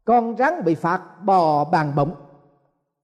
Con 0.05 0.35
rắn 0.37 0.63
bị 0.65 0.75
phạt 0.75 1.01
bò 1.23 1.65
bằng 1.65 1.91
bụng. 1.95 2.11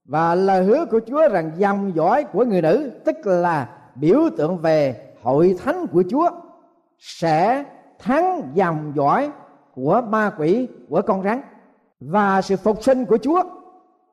Và 0.04 0.34
lời 0.34 0.64
hứa 0.64 0.86
của 0.90 1.00
chúa 1.06 1.28
rằng 1.28 1.50
dòng 1.56 1.92
dõi 1.94 2.24
của 2.24 2.44
người 2.44 2.62
nữ, 2.62 2.90
tức 3.04 3.16
là 3.24 3.68
biểu 3.94 4.20
tượng 4.36 4.58
về 4.58 5.12
hội 5.22 5.56
thánh 5.64 5.86
của 5.86 6.02
chúa, 6.10 6.30
sẽ 6.98 7.64
thắng 7.98 8.42
dòng 8.54 8.92
dõi 8.96 9.30
của 9.74 10.02
ma 10.08 10.30
quỷ 10.38 10.68
của 10.88 11.02
con 11.06 11.22
rắn 11.22 11.40
và 12.00 12.42
sự 12.42 12.56
phục 12.56 12.82
sinh 12.82 13.06
của 13.06 13.18
chúa, 13.22 13.42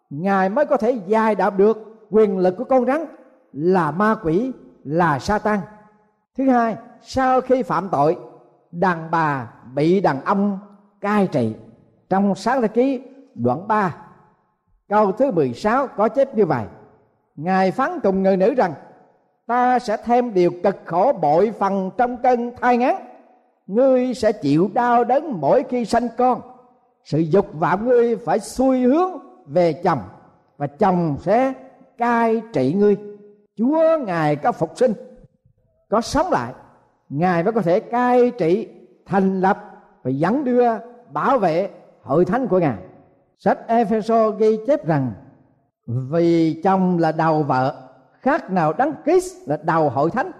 ngài 0.10 0.50
mới 0.50 0.66
có 0.66 0.78
thể 0.78 1.00
dài 1.08 1.36
đạo 1.36 1.52
được 1.52 2.08
quyền 2.10 2.38
lực 2.38 2.56
của 2.58 2.64
con 2.64 2.86
rắn 2.86 3.06
là 3.54 3.92
ma 3.92 4.16
quỷ, 4.24 4.52
là 4.84 5.20
sa 5.20 5.40
tan 5.40 5.60
thứ 6.38 6.50
hai, 6.50 6.76
sau 7.02 7.42
khi 7.42 7.64
phạm 7.64 7.90
tội, 7.92 8.18
đàn 8.72 9.12
bà 9.12 9.52
bị 9.74 10.02
đàn 10.02 10.26
ông 10.26 10.60
cai 11.02 11.28
trị. 11.28 11.56
Trong 12.10 12.36
sáng 12.36 12.62
thế 12.62 12.68
ký, 12.68 13.02
đoạn 13.36 13.68
3 13.68 13.96
câu 14.90 15.12
thứ 15.12 15.32
16 15.32 15.88
có 15.88 16.08
chép 16.10 16.36
như 16.36 16.46
vậy. 16.46 16.66
Ngài 17.36 17.72
phán 17.72 18.00
cùng 18.04 18.24
người 18.24 18.38
nữ 18.38 18.54
rằng, 18.54 18.74
ta 19.48 19.80
sẽ 19.80 19.98
thêm 19.98 20.34
điều 20.34 20.52
cực 20.64 20.76
khổ 20.86 21.14
bội 21.22 21.52
phần 21.60 21.92
trong 21.98 22.18
cơn 22.18 22.56
thai 22.56 22.78
ngán. 22.78 22.96
Ngươi 23.68 24.14
sẽ 24.14 24.32
chịu 24.32 24.70
đau 24.74 25.04
đớn 25.04 25.42
mỗi 25.42 25.64
khi 25.70 25.86
sanh 25.86 26.08
con 26.18 26.42
sự 27.06 27.20
dục 27.20 27.54
vọng 27.54 27.86
ngươi 27.86 28.16
phải 28.16 28.40
xuôi 28.40 28.80
hướng 28.80 29.12
về 29.46 29.74
chồng, 29.74 30.00
và 30.58 30.68
chồng 30.68 31.18
sẽ 31.22 31.54
cai 31.98 32.42
trị 32.54 32.74
ngươi. 32.74 32.98
Chúa 33.56 33.84
ngài 34.06 34.36
có 34.36 34.52
phục 34.52 34.72
sinh, 34.76 34.94
có 35.90 36.02
sống 36.02 36.32
lại. 36.32 36.54
Ngài 37.10 37.44
mới 37.44 37.54
có 37.54 37.62
thể 37.62 37.80
cai 37.80 38.32
trị, 38.32 38.68
thành 39.06 39.42
lập 39.42 39.58
và 40.04 40.12
dẫn 40.12 40.44
đưa, 40.44 40.68
bảo 41.12 41.40
vệ 41.40 41.70
hội 42.02 42.26
thánh 42.26 42.48
của 42.48 42.60
ngài. 42.60 42.78
Sách 43.38 43.68
Epheso 43.68 44.30
ghi 44.30 44.58
chép 44.68 44.86
rằng, 44.86 45.14
vì 45.88 46.62
chồng 46.64 47.00
là 47.00 47.12
đầu 47.12 47.44
vợ, 47.44 47.90
khác 48.20 48.52
nào 48.52 48.74
đấng 48.74 48.94
Christ 49.06 49.50
là 49.50 49.58
đầu 49.64 49.90
hội 49.90 50.12
thánh. 50.12 50.32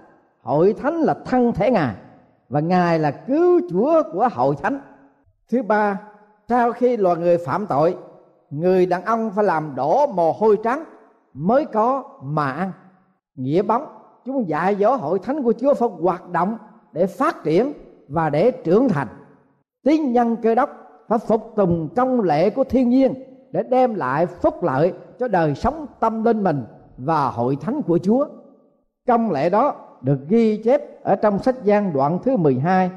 Hội 0.42 0.74
thánh 0.74 0.96
là 0.96 1.16
thân 1.26 1.52
thể 1.52 1.72
ngài, 1.72 1.96
và 2.50 2.60
ngài 2.60 3.00
là 3.00 3.12
cứu 3.12 3.62
chúa 3.70 4.04
của 4.14 4.30
hội 4.32 4.56
thánh. 4.64 4.80
Thứ 5.50 5.64
ba 5.64 6.00
sau 6.50 6.72
khi 6.72 6.98
loài 6.98 7.18
người 7.18 7.38
phạm 7.38 7.68
tội, 7.68 7.98
người 8.50 8.86
đàn 8.86 9.06
ông 9.06 9.32
phải 9.36 9.46
làm 9.46 9.76
đổ 9.76 10.08
mồ 10.08 10.32
hôi 10.32 10.58
trắng 10.64 10.84
mới 11.34 11.66
có 11.66 12.04
mà 12.24 12.52
ăn 12.52 12.72
nghĩa 13.36 13.62
bóng, 13.62 13.86
chúng 14.26 14.50
dạy 14.50 14.76
dỗ 14.76 14.96
hội 14.96 15.20
thánh 15.20 15.44
của 15.44 15.54
chúa 15.54 15.74
phải 15.74 15.90
hoạt 16.02 16.30
động 16.30 16.58
để 16.92 17.08
phát 17.08 17.44
triển 17.44 17.74
và 18.08 18.30
để 18.30 18.52
trưởng 18.52 18.90
thành 18.90 19.08
tín 19.84 20.12
nhân 20.12 20.36
cơ 20.36 20.56
đốc 20.56 20.70
phải 21.08 21.20
phục 21.20 21.54
tùng 21.56 21.90
trong 21.96 22.22
lệ 22.22 22.50
của 22.50 22.64
thiên 22.64 22.90
nhiên 22.90 23.14
để 23.52 23.64
đem 23.64 23.96
lại 23.96 24.26
phúc 24.26 24.64
lợi 24.64 24.94
cho 25.20 25.28
đời 25.28 25.56
sống 25.56 25.86
tâm 26.00 26.24
linh 26.24 26.44
mình 26.44 26.64
và 26.98 27.28
hội 27.28 27.58
thánh 27.62 27.82
của 27.82 27.98
Chúa. 27.98 28.26
Công 29.08 29.32
lệ 29.32 29.50
đó 29.50 29.76
được 30.02 30.20
ghi 30.28 30.62
chép 30.64 31.04
ở 31.04 31.16
trong 31.16 31.40
sách 31.40 31.64
gian 31.64 31.94
đoạn 31.94 32.20
thứ 32.24 32.38
12 32.38 32.92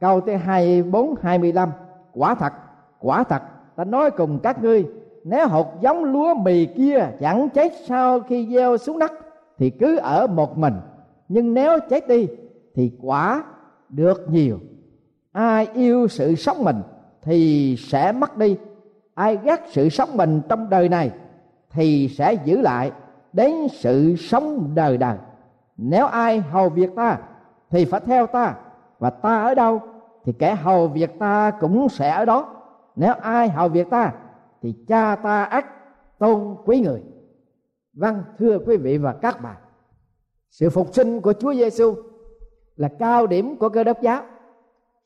câu 0.00 0.20
thứ 0.20 0.32
24 0.32 1.14
25 1.22 1.70
quả 2.12 2.34
thật 2.34 2.52
quả 3.00 3.24
thật, 3.24 3.42
ta 3.76 3.84
nói 3.84 4.10
cùng 4.10 4.38
các 4.38 4.62
ngươi, 4.62 4.86
nếu 5.24 5.48
hột 5.48 5.80
giống 5.80 6.04
lúa 6.04 6.34
mì 6.34 6.66
kia 6.66 7.08
chẳng 7.20 7.48
chết 7.48 7.72
sau 7.86 8.20
khi 8.20 8.48
gieo 8.50 8.76
xuống 8.76 8.98
đất, 8.98 9.12
thì 9.58 9.70
cứ 9.70 9.96
ở 9.96 10.26
một 10.26 10.58
mình. 10.58 10.74
Nhưng 11.28 11.54
nếu 11.54 11.78
chết 11.90 12.08
đi, 12.08 12.28
thì 12.74 12.92
quả 13.02 13.44
được 13.88 14.30
nhiều. 14.30 14.58
Ai 15.32 15.68
yêu 15.74 16.08
sự 16.08 16.34
sống 16.34 16.64
mình, 16.64 16.82
thì 17.22 17.76
sẽ 17.78 18.12
mất 18.12 18.36
đi. 18.36 18.56
Ai 19.14 19.38
ghét 19.44 19.60
sự 19.68 19.88
sống 19.88 20.16
mình 20.16 20.40
trong 20.48 20.70
đời 20.70 20.88
này, 20.88 21.10
thì 21.70 22.08
sẽ 22.08 22.34
giữ 22.44 22.60
lại 22.60 22.92
đến 23.32 23.54
sự 23.72 24.16
sống 24.16 24.70
đời 24.74 24.98
đời. 24.98 25.16
Nếu 25.76 26.06
ai 26.06 26.38
hầu 26.38 26.68
việc 26.68 26.90
ta, 26.96 27.18
thì 27.70 27.84
phải 27.84 28.00
theo 28.00 28.26
ta. 28.26 28.54
Và 28.98 29.10
ta 29.10 29.42
ở 29.42 29.54
đâu, 29.54 29.80
thì 30.24 30.32
kẻ 30.32 30.54
hầu 30.54 30.88
việc 30.88 31.18
ta 31.18 31.50
cũng 31.60 31.88
sẽ 31.88 32.10
ở 32.10 32.24
đó 32.24 32.55
nếu 32.96 33.12
ai 33.12 33.48
hầu 33.48 33.68
việc 33.68 33.90
ta, 33.90 34.12
thì 34.62 34.74
cha 34.88 35.16
ta 35.16 35.44
ác, 35.44 35.66
tôn 36.18 36.56
quý 36.64 36.80
người. 36.80 37.02
Vâng 37.92 38.22
thưa 38.38 38.58
quý 38.66 38.76
vị 38.76 38.98
và 38.98 39.12
các 39.12 39.42
bạn, 39.42 39.56
sự 40.50 40.70
phục 40.70 40.94
sinh 40.94 41.20
của 41.20 41.32
Chúa 41.32 41.54
Giêsu 41.54 41.94
là 42.76 42.88
cao 42.98 43.26
điểm 43.26 43.56
của 43.56 43.68
cơ 43.68 43.84
đốc 43.84 44.02
giáo. 44.02 44.22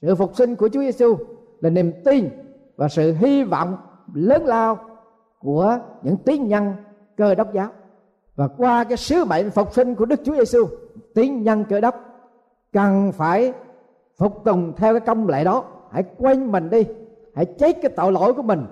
Sự 0.02 0.14
phục 0.14 0.36
sinh 0.36 0.56
của 0.56 0.68
Chúa 0.68 0.80
Giêsu 0.80 1.16
là 1.60 1.70
niềm 1.70 1.92
tin 2.04 2.28
và 2.76 2.88
sự 2.88 3.12
hy 3.12 3.44
vọng 3.44 3.76
lớn 4.14 4.44
lao 4.44 4.78
của 5.38 5.78
những 6.02 6.16
tín 6.16 6.48
nhân 6.48 6.72
cơ 7.16 7.34
đốc 7.34 7.52
giáo. 7.52 7.68
Và 8.36 8.48
qua 8.48 8.84
cái 8.84 8.96
sứ 8.96 9.24
mệnh 9.24 9.50
phục 9.50 9.72
sinh 9.72 9.94
của 9.94 10.04
Đức 10.04 10.20
Chúa 10.24 10.34
Giêsu 10.34 10.66
tín 11.14 11.42
nhân 11.42 11.64
cơ 11.68 11.80
đốc 11.80 11.94
cần 12.72 13.12
phải 13.12 13.52
phục 14.16 14.44
tùng 14.44 14.72
theo 14.76 14.92
cái 14.92 15.00
công 15.00 15.28
lệ 15.28 15.44
đó. 15.44 15.64
Hãy 15.90 16.04
quên 16.18 16.52
mình 16.52 16.70
đi 16.70 16.84
hãy 17.34 17.44
chết 17.44 17.76
cái 17.82 17.90
tội 17.96 18.12
lỗi 18.12 18.34
của 18.34 18.42
mình. 18.42 18.66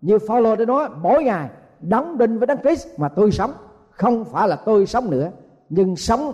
Như 0.00 0.18
Phaolô 0.18 0.56
đã 0.56 0.64
nói, 0.64 0.88
mỗi 1.02 1.24
ngày 1.24 1.48
đóng 1.80 2.18
đinh 2.18 2.38
với 2.38 2.46
Đấng 2.46 2.62
Christ 2.62 2.88
mà 2.96 3.08
tôi 3.08 3.30
sống. 3.30 3.52
Không 3.90 4.24
phải 4.24 4.48
là 4.48 4.56
tôi 4.56 4.86
sống 4.86 5.10
nữa, 5.10 5.30
nhưng 5.68 5.96
sống 5.96 6.32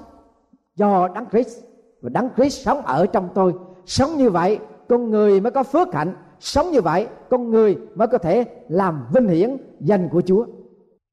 do 0.76 1.08
Đấng 1.08 1.26
Christ. 1.30 1.58
Và 2.02 2.08
Đấng 2.08 2.28
Christ 2.36 2.64
sống 2.64 2.82
ở 2.82 3.06
trong 3.06 3.28
tôi. 3.34 3.54
Sống 3.86 4.16
như 4.16 4.30
vậy, 4.30 4.58
con 4.88 5.10
người 5.10 5.40
mới 5.40 5.52
có 5.52 5.62
phước 5.62 5.94
hạnh. 5.94 6.14
Sống 6.40 6.70
như 6.70 6.80
vậy, 6.80 7.08
con 7.30 7.50
người 7.50 7.78
mới 7.94 8.08
có 8.08 8.18
thể 8.18 8.44
làm 8.68 9.06
vinh 9.12 9.28
hiển 9.28 9.56
danh 9.80 10.08
của 10.08 10.20
Chúa. 10.20 10.46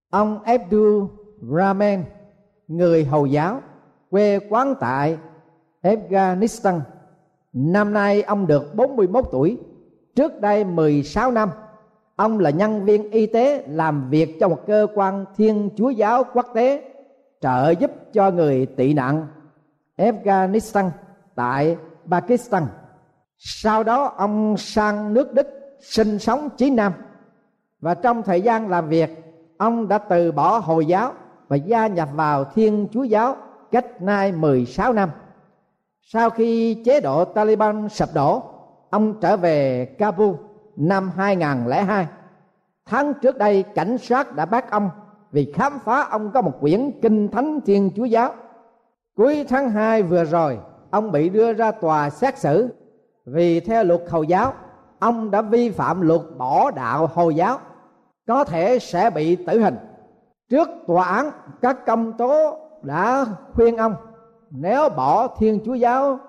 Ông 0.09 0.43
Abdul 0.43 1.05
Rahman, 1.41 2.03
người 2.67 3.05
Hồi 3.05 3.31
giáo, 3.31 3.61
quê 4.09 4.39
quán 4.49 4.75
tại 4.79 5.17
Afghanistan. 5.81 6.79
Năm 7.53 7.93
nay 7.93 8.21
ông 8.21 8.47
được 8.47 8.75
41 8.75 9.25
tuổi 9.31 9.57
trước 10.15 10.41
đây 10.41 10.63
16 10.63 11.31
năm, 11.31 11.49
ông 12.15 12.39
là 12.39 12.49
nhân 12.49 12.85
viên 12.85 13.11
y 13.11 13.25
tế 13.25 13.63
làm 13.67 14.09
việc 14.09 14.39
cho 14.39 14.47
một 14.47 14.59
cơ 14.67 14.87
quan 14.95 15.25
thiên 15.37 15.69
chúa 15.75 15.89
giáo 15.89 16.23
quốc 16.33 16.45
tế, 16.53 16.91
trợ 17.41 17.69
giúp 17.79 17.91
cho 18.13 18.31
người 18.31 18.65
tị 18.65 18.93
nạn 18.93 19.27
Afghanistan 19.97 20.89
tại 21.35 21.77
Pakistan. 22.11 22.63
Sau 23.37 23.83
đó 23.83 24.13
ông 24.17 24.57
sang 24.57 25.13
nước 25.13 25.33
Đức 25.33 25.47
sinh 25.81 26.19
sống 26.19 26.49
9 26.57 26.75
năm 26.75 26.93
và 27.79 27.93
trong 27.93 28.23
thời 28.23 28.41
gian 28.41 28.69
làm 28.69 28.89
việc, 28.89 29.09
ông 29.57 29.87
đã 29.87 29.97
từ 29.97 30.31
bỏ 30.31 30.57
hồi 30.57 30.85
giáo 30.85 31.13
và 31.47 31.55
gia 31.55 31.87
nhập 31.87 32.09
vào 32.15 32.45
thiên 32.55 32.87
chúa 32.91 33.03
giáo 33.03 33.35
cách 33.71 34.01
nay 34.01 34.31
16 34.31 34.93
năm 34.93 35.09
sau 36.01 36.29
khi 36.29 36.73
chế 36.85 37.01
độ 37.01 37.25
Taliban 37.25 37.89
sập 37.89 38.09
đổ 38.13 38.52
ông 38.93 39.13
trở 39.21 39.37
về 39.37 39.85
Kabul 39.85 40.35
năm 40.75 41.11
2002 41.15 42.07
tháng 42.85 43.13
trước 43.13 43.37
đây, 43.37 43.63
cảnh 43.63 43.97
sát 43.97 44.35
đã 44.35 44.45
bắt 44.45 44.71
ông 44.71 44.89
vì 45.31 45.51
khám 45.55 45.79
phá 45.79 46.01
ông 46.01 46.31
có 46.31 46.41
một 46.41 46.51
quyển 46.61 46.91
kinh 47.01 47.27
thánh 47.27 47.61
thiên 47.61 47.91
chúa 47.95 48.05
giáo. 48.05 48.33
Cuối 49.15 49.45
tháng 49.49 49.69
2 49.69 50.03
vừa 50.03 50.23
rồi, 50.23 50.59
ông 50.91 51.11
bị 51.11 51.29
đưa 51.29 51.53
ra 51.53 51.71
tòa 51.71 52.09
xét 52.09 52.37
xử 52.37 52.69
vì 53.25 53.59
theo 53.59 53.83
luật 53.83 54.01
hồi 54.09 54.27
giáo, 54.27 54.53
ông 54.99 55.31
đã 55.31 55.41
vi 55.41 55.69
phạm 55.69 56.01
luật 56.01 56.21
bỏ 56.37 56.71
đạo 56.71 57.07
hồi 57.13 57.35
giáo, 57.35 57.59
có 58.27 58.43
thể 58.43 58.79
sẽ 58.79 59.09
bị 59.09 59.35
tử 59.35 59.59
hình. 59.59 59.77
Trước 60.49 60.69
tòa 60.87 61.05
án, 61.05 61.31
các 61.61 61.85
công 61.85 62.13
tố 62.13 62.57
đã 62.81 63.25
khuyên 63.53 63.77
ông, 63.77 63.95
nếu 64.51 64.89
bỏ 64.89 65.27
thiên 65.27 65.59
chúa 65.65 65.73
giáo 65.73 66.19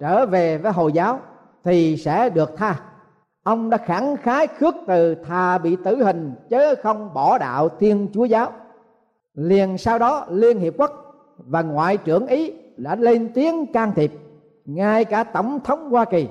trở 0.00 0.26
về 0.26 0.58
với 0.58 0.72
hồi 0.72 0.92
giáo 0.92 1.20
thì 1.64 1.96
sẽ 1.96 2.30
được 2.30 2.56
tha. 2.56 2.80
Ông 3.42 3.70
đã 3.70 3.76
khẳng 3.76 4.16
khái 4.16 4.46
khước 4.46 4.74
từ 4.86 5.14
thà 5.14 5.58
bị 5.58 5.76
tử 5.84 6.04
hình, 6.04 6.34
chớ 6.50 6.74
không 6.82 7.14
bỏ 7.14 7.38
đạo 7.38 7.68
thiên 7.68 8.08
chúa 8.12 8.24
giáo. 8.24 8.52
Liền 9.34 9.78
sau 9.78 9.98
đó, 9.98 10.26
liên 10.30 10.58
hiệp 10.58 10.74
quốc 10.78 11.14
và 11.38 11.62
ngoại 11.62 11.96
trưởng 11.96 12.26
ý 12.26 12.52
đã 12.76 12.96
lên 12.96 13.30
tiếng 13.34 13.72
can 13.72 13.92
thiệp. 13.94 14.12
Ngay 14.64 15.04
cả 15.04 15.24
tổng 15.24 15.60
thống 15.64 15.90
hoa 15.90 16.04
kỳ 16.04 16.28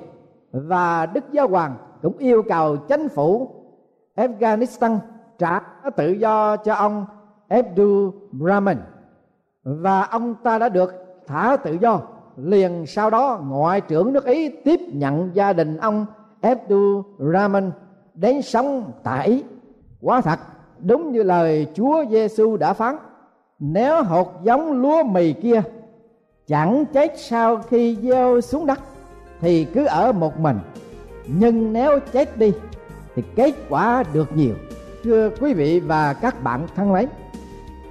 và 0.52 1.06
đức 1.06 1.24
giáo 1.32 1.48
hoàng 1.48 1.76
cũng 2.02 2.18
yêu 2.18 2.42
cầu 2.48 2.76
chính 2.76 3.08
phủ 3.08 3.50
afghanistan 4.16 4.98
trả 5.38 5.60
tự 5.96 6.10
do 6.10 6.56
cho 6.56 6.74
ông 6.74 7.06
abdul 7.48 8.10
brahman 8.32 8.76
và 9.62 10.02
ông 10.02 10.34
ta 10.34 10.58
đã 10.58 10.68
được 10.68 10.94
thả 11.26 11.56
tự 11.56 11.78
do 11.80 12.00
liền 12.36 12.86
sau 12.86 13.10
đó 13.10 13.40
ngoại 13.48 13.80
trưởng 13.80 14.12
nước 14.12 14.24
ý 14.24 14.48
tiếp 14.48 14.80
nhận 14.92 15.30
gia 15.34 15.52
đình 15.52 15.76
ông 15.76 16.06
Abdul 16.40 17.00
Rahman 17.32 17.72
đến 18.14 18.42
sống 18.42 18.92
tại 19.02 19.26
Ý. 19.26 19.42
Quá 20.00 20.20
thật, 20.20 20.38
đúng 20.78 21.12
như 21.12 21.22
lời 21.22 21.66
Chúa 21.74 22.04
Giêsu 22.10 22.56
đã 22.56 22.72
phán, 22.72 22.96
nếu 23.58 24.02
hột 24.02 24.40
giống 24.42 24.72
lúa 24.72 25.02
mì 25.02 25.32
kia 25.32 25.62
chẳng 26.46 26.84
chết 26.92 27.12
sau 27.16 27.56
khi 27.56 27.96
gieo 28.02 28.40
xuống 28.40 28.66
đất 28.66 28.80
thì 29.40 29.64
cứ 29.64 29.86
ở 29.86 30.12
một 30.12 30.40
mình. 30.40 30.58
Nhưng 31.26 31.72
nếu 31.72 31.98
chết 32.12 32.38
đi 32.38 32.52
thì 33.14 33.22
kết 33.36 33.54
quả 33.68 34.04
được 34.12 34.36
nhiều. 34.36 34.54
Thưa 35.04 35.30
quý 35.40 35.54
vị 35.54 35.80
và 35.80 36.12
các 36.12 36.42
bạn 36.42 36.66
thân 36.74 36.92
mến 36.92 37.08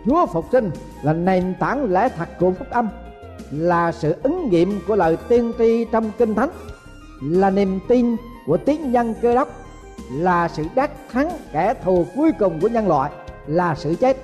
chúa 0.06 0.26
phục 0.26 0.46
sinh 0.52 0.72
là 1.04 1.14
nền 1.14 1.54
tảng 1.60 1.94
lẽ 1.94 2.10
thật 2.10 2.30
của 2.40 2.52
phúc 2.52 2.68
âm 2.70 2.88
là 3.60 3.92
sự 3.92 4.16
ứng 4.24 4.50
nghiệm 4.50 4.80
của 4.88 4.96
lời 4.96 5.18
tiên 5.28 5.52
tri 5.58 5.86
trong 5.92 6.12
kinh 6.18 6.36
thánh, 6.36 6.50
là 7.22 7.50
niềm 7.50 7.80
tin 7.88 8.16
của 8.46 8.58
tín 8.58 8.92
nhân 8.92 9.14
cơ 9.22 9.36
đốc, 9.36 9.48
là 10.12 10.48
sự 10.48 10.66
đắc 10.76 10.92
thắng 11.12 11.30
kẻ 11.52 11.74
thù 11.84 12.06
cuối 12.16 12.32
cùng 12.40 12.60
của 12.60 12.68
nhân 12.68 12.88
loại, 12.88 13.12
là 13.48 13.76
sự 13.76 13.96
chết. 13.96 14.18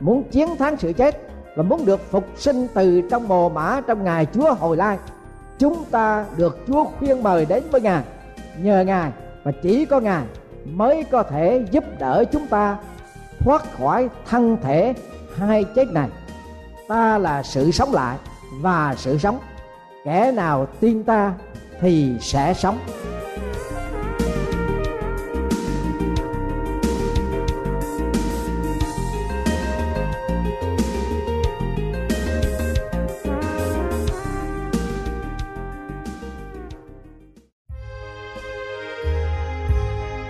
Muốn 0.00 0.22
chiến 0.30 0.56
thắng 0.56 0.76
sự 0.76 0.92
chết 0.92 1.28
và 1.56 1.62
muốn 1.62 1.84
được 1.84 2.10
phục 2.10 2.24
sinh 2.36 2.66
từ 2.74 3.00
trong 3.10 3.28
mồ 3.28 3.48
mã 3.48 3.80
trong 3.86 4.04
ngày 4.04 4.26
Chúa 4.32 4.54
hồi 4.54 4.76
lai, 4.76 4.98
chúng 5.58 5.84
ta 5.84 6.24
được 6.36 6.58
Chúa 6.66 6.84
khuyên 6.84 7.22
mời 7.22 7.46
đến 7.46 7.62
với 7.70 7.80
Ngài. 7.80 8.02
Nhờ 8.58 8.84
Ngài 8.84 9.10
và 9.44 9.52
chỉ 9.62 9.84
có 9.84 10.00
Ngài 10.00 10.24
mới 10.64 11.04
có 11.04 11.22
thể 11.22 11.64
giúp 11.70 11.84
đỡ 11.98 12.24
chúng 12.32 12.46
ta 12.46 12.76
thoát 13.38 13.72
khỏi 13.78 14.08
thân 14.26 14.56
thể 14.62 14.94
hai 15.36 15.64
chết 15.64 15.88
này. 15.92 16.08
Ta 16.88 17.18
là 17.18 17.42
sự 17.42 17.70
sống 17.70 17.92
lại 17.92 18.18
và 18.60 18.94
sự 18.96 19.18
sống 19.18 19.38
kẻ 20.04 20.32
nào 20.32 20.66
tin 20.80 21.04
ta 21.04 21.34
thì 21.80 22.12
sẽ 22.20 22.54
sống 22.54 22.78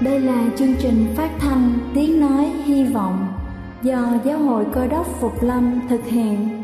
Đây 0.01 0.21
là 0.21 0.45
chương 0.57 0.75
trình 0.79 1.15
phát 1.17 1.31
thanh 1.39 1.79
Tiếng 1.95 2.21
Nói 2.21 2.45
Hy 2.65 2.85
Vọng 2.85 3.27
do 3.83 3.99
Giáo 4.25 4.39
hội 4.39 4.65
Cơ 4.75 4.87
đốc 4.87 5.07
Phục 5.21 5.43
Lâm 5.43 5.81
thực 5.89 6.05
hiện. 6.05 6.64